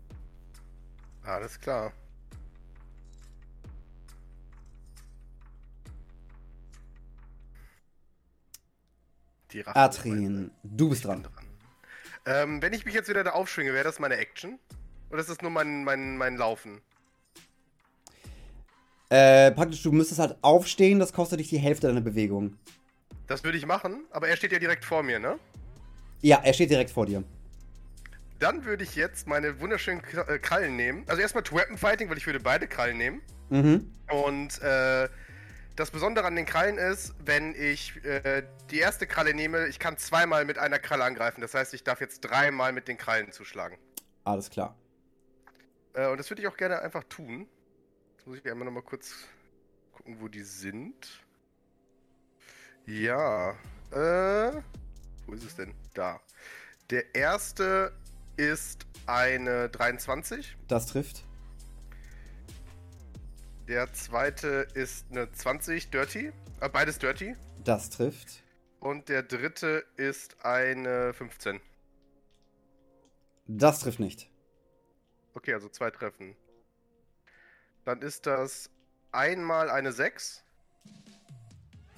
[1.24, 1.91] Alles klar.
[9.51, 11.28] Die Atrin, du bist dran.
[12.28, 14.60] Ähm, wenn ich mich jetzt wieder da aufschwinge, wäre das meine Action?
[15.10, 16.82] Oder ist das nur mein, mein, mein Laufen?
[19.10, 22.60] Äh, praktisch, du müsstest halt aufstehen, das kostet dich die Hälfte deiner Bewegung.
[23.26, 25.39] Das würde ich machen, aber er steht ja direkt vor mir, ne?
[26.22, 27.24] Ja, er steht direkt vor dir.
[28.39, 31.03] Dann würde ich jetzt meine wunderschönen äh, Krallen nehmen.
[31.07, 33.21] Also erstmal to Weapon Fighting, weil ich würde beide Krallen nehmen.
[33.49, 33.93] Mhm.
[34.09, 35.07] Und äh,
[35.75, 39.97] das Besondere an den Krallen ist, wenn ich äh, die erste Kralle nehme, ich kann
[39.97, 41.41] zweimal mit einer Kralle angreifen.
[41.41, 43.77] Das heißt, ich darf jetzt dreimal mit den Krallen zuschlagen.
[44.23, 44.75] Alles klar.
[45.93, 47.47] Äh, und das würde ich auch gerne einfach tun.
[48.17, 49.15] Jetzt muss ich einmal nochmal kurz
[49.93, 51.23] gucken, wo die sind.
[52.86, 53.51] Ja.
[53.91, 54.61] Äh.
[55.25, 55.73] Wo ist es denn?
[55.93, 56.21] Da.
[56.89, 57.91] Der erste
[58.38, 60.55] ist eine 23.
[60.67, 61.23] Das trifft.
[63.67, 66.31] Der zweite ist eine 20 Dirty.
[66.59, 67.36] Äh, beides Dirty.
[67.63, 68.43] Das trifft.
[68.79, 71.59] Und der dritte ist eine 15.
[73.47, 74.29] Das trifft nicht.
[75.33, 76.36] Okay, also zwei Treffen.
[77.83, 78.69] Dann ist das
[79.11, 80.43] einmal eine 6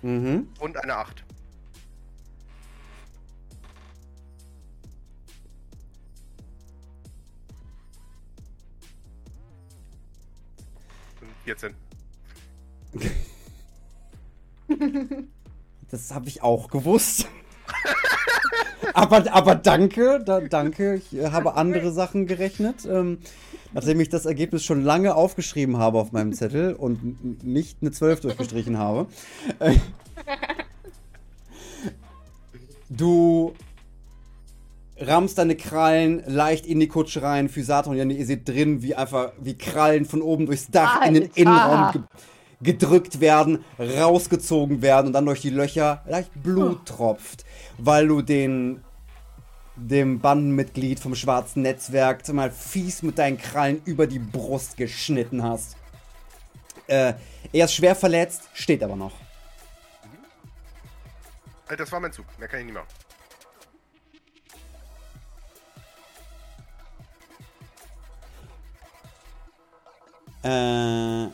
[0.02, 0.54] Mhm.
[0.60, 1.26] und eine 8.
[11.48, 11.74] 14.
[15.90, 17.30] Das habe ich auch gewusst.
[18.94, 20.96] aber, aber danke, da, danke.
[20.96, 22.86] Ich äh, habe andere Sachen gerechnet.
[22.86, 23.20] Ähm,
[23.72, 28.20] nachdem ich das Ergebnis schon lange aufgeschrieben habe auf meinem Zettel und nicht eine 12
[28.20, 29.08] durchgestrichen habe.
[29.60, 29.76] Äh,
[32.90, 33.54] du
[35.00, 37.50] rammst deine Krallen leicht in die Kutsche rein.
[37.50, 41.14] Physator und Janne, ihr seht drin, wie einfach wie Krallen von oben durchs Dach in
[41.14, 41.38] den Alter.
[41.38, 42.02] Innenraum ge
[42.60, 47.46] gedrückt werden, rausgezogen werden und dann durch die Löcher leicht Blut tropft,
[47.78, 48.82] weil du den
[49.76, 55.76] dem Bandenmitglied vom schwarzen Netzwerk mal fies mit deinen Krallen über die Brust geschnitten hast.
[56.88, 57.14] Äh,
[57.54, 59.14] er ist schwer verletzt, steht aber noch.
[61.70, 62.26] Äh, Das war mein Zug.
[62.40, 62.88] Mehr kann ich nicht machen.
[70.44, 71.28] Äh,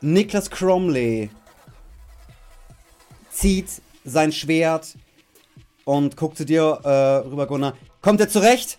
[0.00, 1.30] Niklas Cromley
[3.30, 3.68] zieht
[4.04, 4.94] sein Schwert
[5.84, 7.76] und guckt zu dir äh, rüber, Gunnar.
[8.02, 8.78] Kommt er zurecht?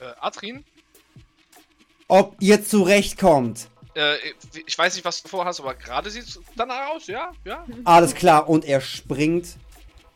[0.00, 0.64] Äh, Atrin,
[2.08, 3.68] Ob ihr zurechtkommt.
[3.94, 4.16] äh,
[4.66, 7.32] ich weiß nicht, was du vorhast, aber gerade sieht es danach aus, ja?
[7.44, 7.64] Ja?
[7.84, 8.48] Alles klar.
[8.48, 9.56] Und er springt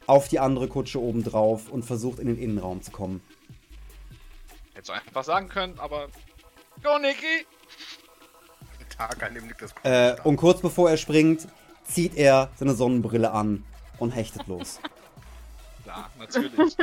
[0.07, 3.23] auf die andere Kutsche oben drauf und versucht in den Innenraum zu kommen.
[4.75, 6.09] Hättest du einfach sagen können, aber.
[6.83, 7.47] Go, Niki!
[8.97, 11.49] Tag, an dem liegt das Äh, und kurz bevor er springt,
[11.85, 13.65] zieht er seine Sonnenbrille an
[13.99, 14.81] und hechtet los.
[15.85, 16.77] Klar, natürlich.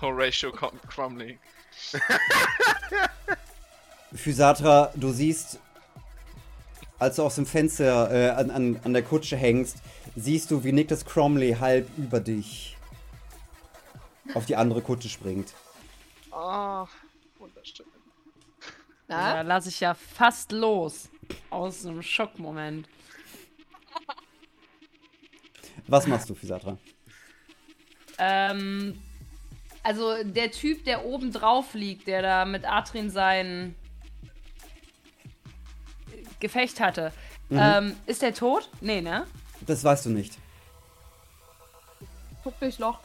[0.00, 1.38] Horatio Crumley.
[4.14, 5.58] Physatra, du siehst,
[6.98, 9.78] als du aus dem Fenster äh, an, an, an der Kutsche hängst,
[10.16, 12.76] siehst du, wie Nicholas Cromley halb über dich
[14.34, 15.54] auf die andere Kutsche springt.
[16.30, 16.86] Ah,
[17.38, 17.86] wunderschön.
[19.08, 19.40] Da Na?
[19.42, 21.08] lasse ich ja fast los.
[21.50, 22.88] Aus einem Schockmoment.
[25.86, 26.78] Was machst du, Physatra?
[28.18, 29.00] Ähm,
[29.82, 33.74] also der Typ, der oben drauf liegt, der da mit Atrin sein
[36.38, 37.12] Gefecht hatte,
[37.50, 38.70] ähm, ist der tot?
[38.80, 39.26] Nee, ne?
[39.66, 40.38] Das weißt du nicht.
[42.44, 43.00] Guck durchs Loch.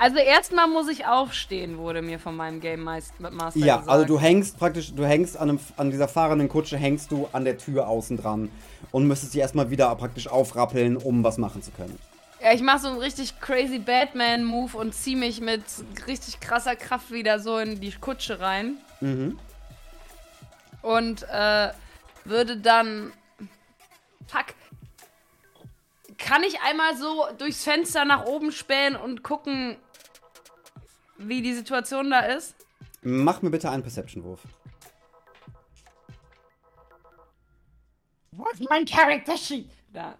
[0.00, 3.88] Also erstmal muss ich aufstehen, wurde mir von meinem Game Meist- Master Ja, gesagt.
[3.90, 7.44] also du hängst praktisch, du hängst an, einem, an dieser fahrenden Kutsche, hängst du an
[7.44, 8.48] der Tür außen dran
[8.92, 11.98] und müsstest dich erstmal wieder praktisch aufrappeln, um was machen zu können.
[12.40, 15.64] Ja, ich mache so einen richtig crazy Batman-Move und zieh mich mit
[16.06, 18.76] richtig krasser Kraft wieder so in die Kutsche rein.
[19.00, 19.36] Mhm.
[20.82, 21.70] Und äh,
[22.24, 23.12] würde dann.
[24.28, 24.54] Fuck.
[26.18, 29.76] Kann ich einmal so durchs Fenster nach oben spähen und gucken,
[31.18, 32.54] wie die Situation da ist?
[33.02, 34.40] Mach mir bitte einen Perception-Wurf.
[38.32, 39.70] Wo ist mein Character Sheet?
[39.92, 40.16] Da.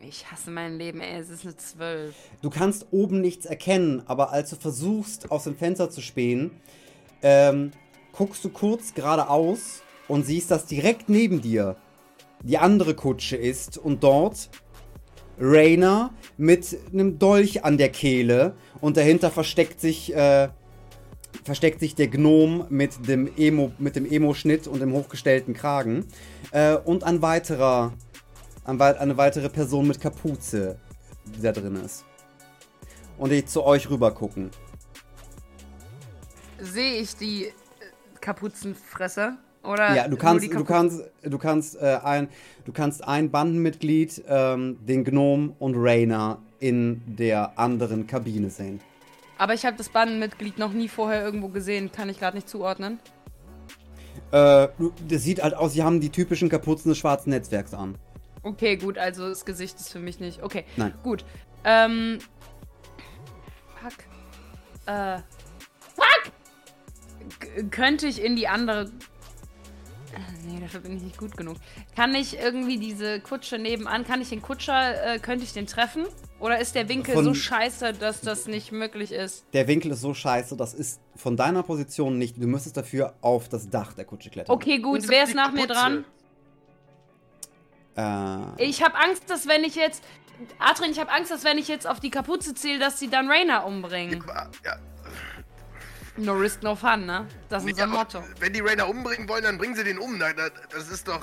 [0.00, 1.18] Ich hasse mein Leben, ey.
[1.18, 2.14] Es ist eine 12.
[2.42, 6.50] Du kannst oben nichts erkennen, aber als du versuchst, aus dem Fenster zu spähen,
[7.22, 7.72] ähm,
[8.12, 11.76] guckst du kurz geradeaus und siehst, dass direkt neben dir
[12.42, 14.50] die andere Kutsche ist und dort
[15.38, 20.48] Rainer mit einem Dolch an der Kehle und dahinter versteckt sich, äh,
[21.44, 26.06] versteckt sich der Gnom mit dem Emo, mit dem Emo-Schnitt und dem hochgestellten Kragen
[26.52, 27.92] äh, und ein weiterer,
[28.64, 30.78] ein, wei- eine weitere Person mit Kapuze,
[31.24, 32.04] die da drin ist.
[33.18, 34.50] Und die zu euch rüber gucken.
[36.58, 37.52] Sehe ich die äh,
[38.20, 39.36] Kapuzenfresser?
[39.66, 42.28] Oder Ja, du kannst, du kannst, du kannst äh, ein,
[42.64, 48.80] du kannst ein Bandenmitglied, ähm, den Gnom und Rainer in der anderen Kabine sehen.
[49.38, 51.92] Aber ich habe das Bandenmitglied noch nie vorher irgendwo gesehen.
[51.92, 52.98] Kann ich gerade nicht zuordnen.
[54.32, 54.68] Äh,
[55.08, 57.96] das sieht halt aus, sie haben die typischen Kapuzen des schwarzen Netzwerks an.
[58.42, 60.42] Okay, gut, also das Gesicht ist für mich nicht.
[60.42, 60.94] Okay, Nein.
[61.02, 61.24] gut.
[61.64, 62.18] Ähm.
[63.82, 63.92] Fuck.
[64.86, 65.18] Äh.
[65.94, 66.32] Fuck!
[67.40, 68.90] K könnte ich in die andere.
[70.16, 71.56] Äh, Nee, dafür bin ich nicht gut genug.
[71.94, 76.04] Kann ich irgendwie diese Kutsche nebenan, kann ich den Kutscher, äh, könnte ich den treffen?
[76.40, 79.44] Oder ist der Winkel Von- so scheiße, dass das nicht möglich ist?
[79.52, 82.36] Der Winkel ist so scheiße, das ist von deiner Position nicht.
[82.36, 84.54] Du müsstest dafür auf das Dach der Kutsche klettern.
[84.54, 86.04] Okay, gut, wer ist nach mir Kapuze.
[87.96, 88.56] dran?
[88.58, 90.02] Äh, Ich habe Angst, dass wenn ich jetzt.
[90.58, 93.30] Adrian, ich habe Angst, dass wenn ich jetzt auf die Kapuze ziele, dass sie dann
[93.30, 94.22] Rainer umbringen.
[94.28, 94.76] Ja, ja.
[96.18, 97.26] No risk, no fun, ne?
[97.48, 98.22] Das ist Nee, unser Motto.
[98.40, 100.16] Wenn die Rainer umbringen wollen, dann bringen sie den um.
[100.18, 100.34] Nein,
[100.70, 101.20] das- ist doch.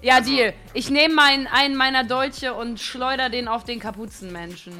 [0.00, 0.54] Ja, also- Deal.
[0.74, 4.72] Ich nehme meinen, einen meiner Dolche und schleuder den auf den Kapuzenmenschen.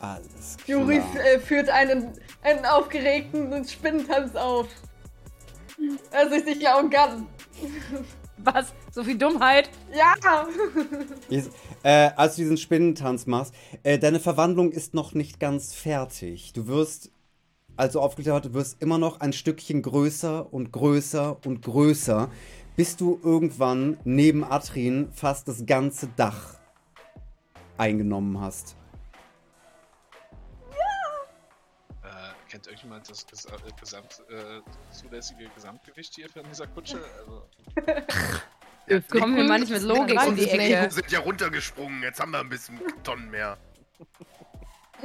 [0.00, 0.78] alles klar.
[0.80, 4.66] Juri äh, führt einen, einen aufgeregten Spinnentanz auf.
[6.10, 7.26] Er sich ja auch Gun.
[8.38, 8.72] Was?
[8.92, 9.68] So viel Dummheit?
[9.94, 10.14] Ja!
[11.28, 11.50] Jetzt,
[11.82, 16.52] äh, als du diesen Spinnentanz machst, äh, deine Verwandlung ist noch nicht ganz fertig.
[16.54, 17.10] Du wirst,
[17.80, 22.30] als du aufgeklärt hast, du wirst immer noch ein Stückchen größer und größer und größer,
[22.76, 26.56] bis du irgendwann neben Atrin fast das ganze Dach
[27.78, 28.76] eingenommen hast.
[32.02, 32.06] Äh,
[32.50, 33.50] kennt irgendjemand das ges äh,
[33.80, 34.60] gesamt, äh,
[34.92, 37.00] zulässige Gesamtgewicht hier von dieser Kutsche?
[37.18, 37.46] Also,
[39.18, 40.50] Kommen wir mal nicht mit Logik um die.
[40.50, 40.82] Ecke.
[40.82, 42.02] Wir sind ja runtergesprungen.
[42.02, 43.56] Jetzt haben wir ein bisschen Tonnen mehr.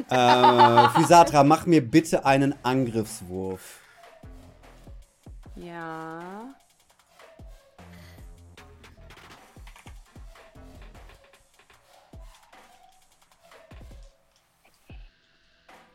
[0.09, 3.81] Äh, Physatra, mach mir bitte einen Angriffswurf.
[5.55, 6.53] Ja.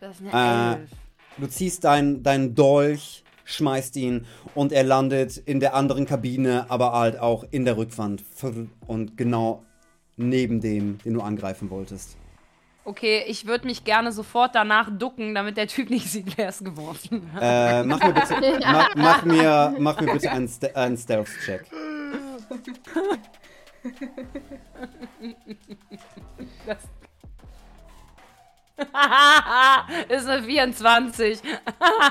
[0.01, 0.91] Das ist eine Äh, Elf.
[1.37, 6.93] Du ziehst deinen dein Dolch, schmeißt ihn und er landet in der anderen Kabine, aber
[6.93, 8.25] halt auch in der Rückwand.
[8.87, 9.65] Und genau
[10.17, 12.17] neben dem, den du angreifen wolltest.
[12.85, 16.65] Okay, ich würde mich gerne sofort danach ducken, damit der Typ nicht sieht, wer es
[16.65, 17.43] geworfen hat.
[17.43, 21.67] Äh, mach mir bitte, mach, mach mir, mach mir bitte einen, Ste einen Stealth-Check.
[26.67, 26.79] Das
[30.09, 31.41] ist eine 24.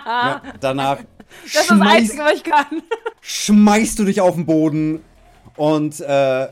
[0.06, 1.00] Ja, danach
[1.54, 2.82] Das ist das Einzige, was ich kann.
[3.22, 5.04] schmeißt du dich auf den Boden
[5.56, 6.48] und äh,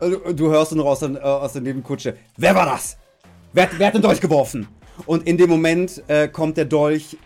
[0.00, 2.96] du du hörst nur aus der, äh, aus der Nebenkutsche, wer war das?
[3.54, 4.66] Wer, hat- wer hat den Dolch geworfen?
[5.06, 7.16] Und in dem Moment äh, kommt der Dolch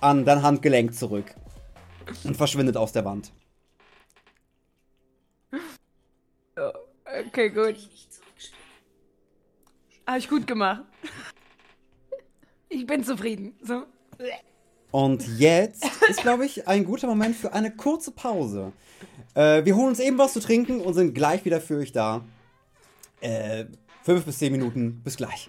[0.00, 1.34] an dein Handgelenk zurück
[2.22, 3.32] und verschwindet aus der Wand.
[7.26, 7.76] Okay, gut.
[10.06, 10.84] Habe ich gut gemacht.
[12.68, 13.54] Ich bin zufrieden.
[13.62, 13.84] So.
[14.90, 18.72] Und jetzt ist, glaube ich, ein guter Moment für eine kurze Pause.
[19.34, 22.24] Äh, wir holen uns eben was zu trinken und sind gleich wieder für euch da.
[23.20, 23.64] Äh,
[24.04, 25.00] fünf bis zehn Minuten.
[25.02, 25.48] Bis gleich.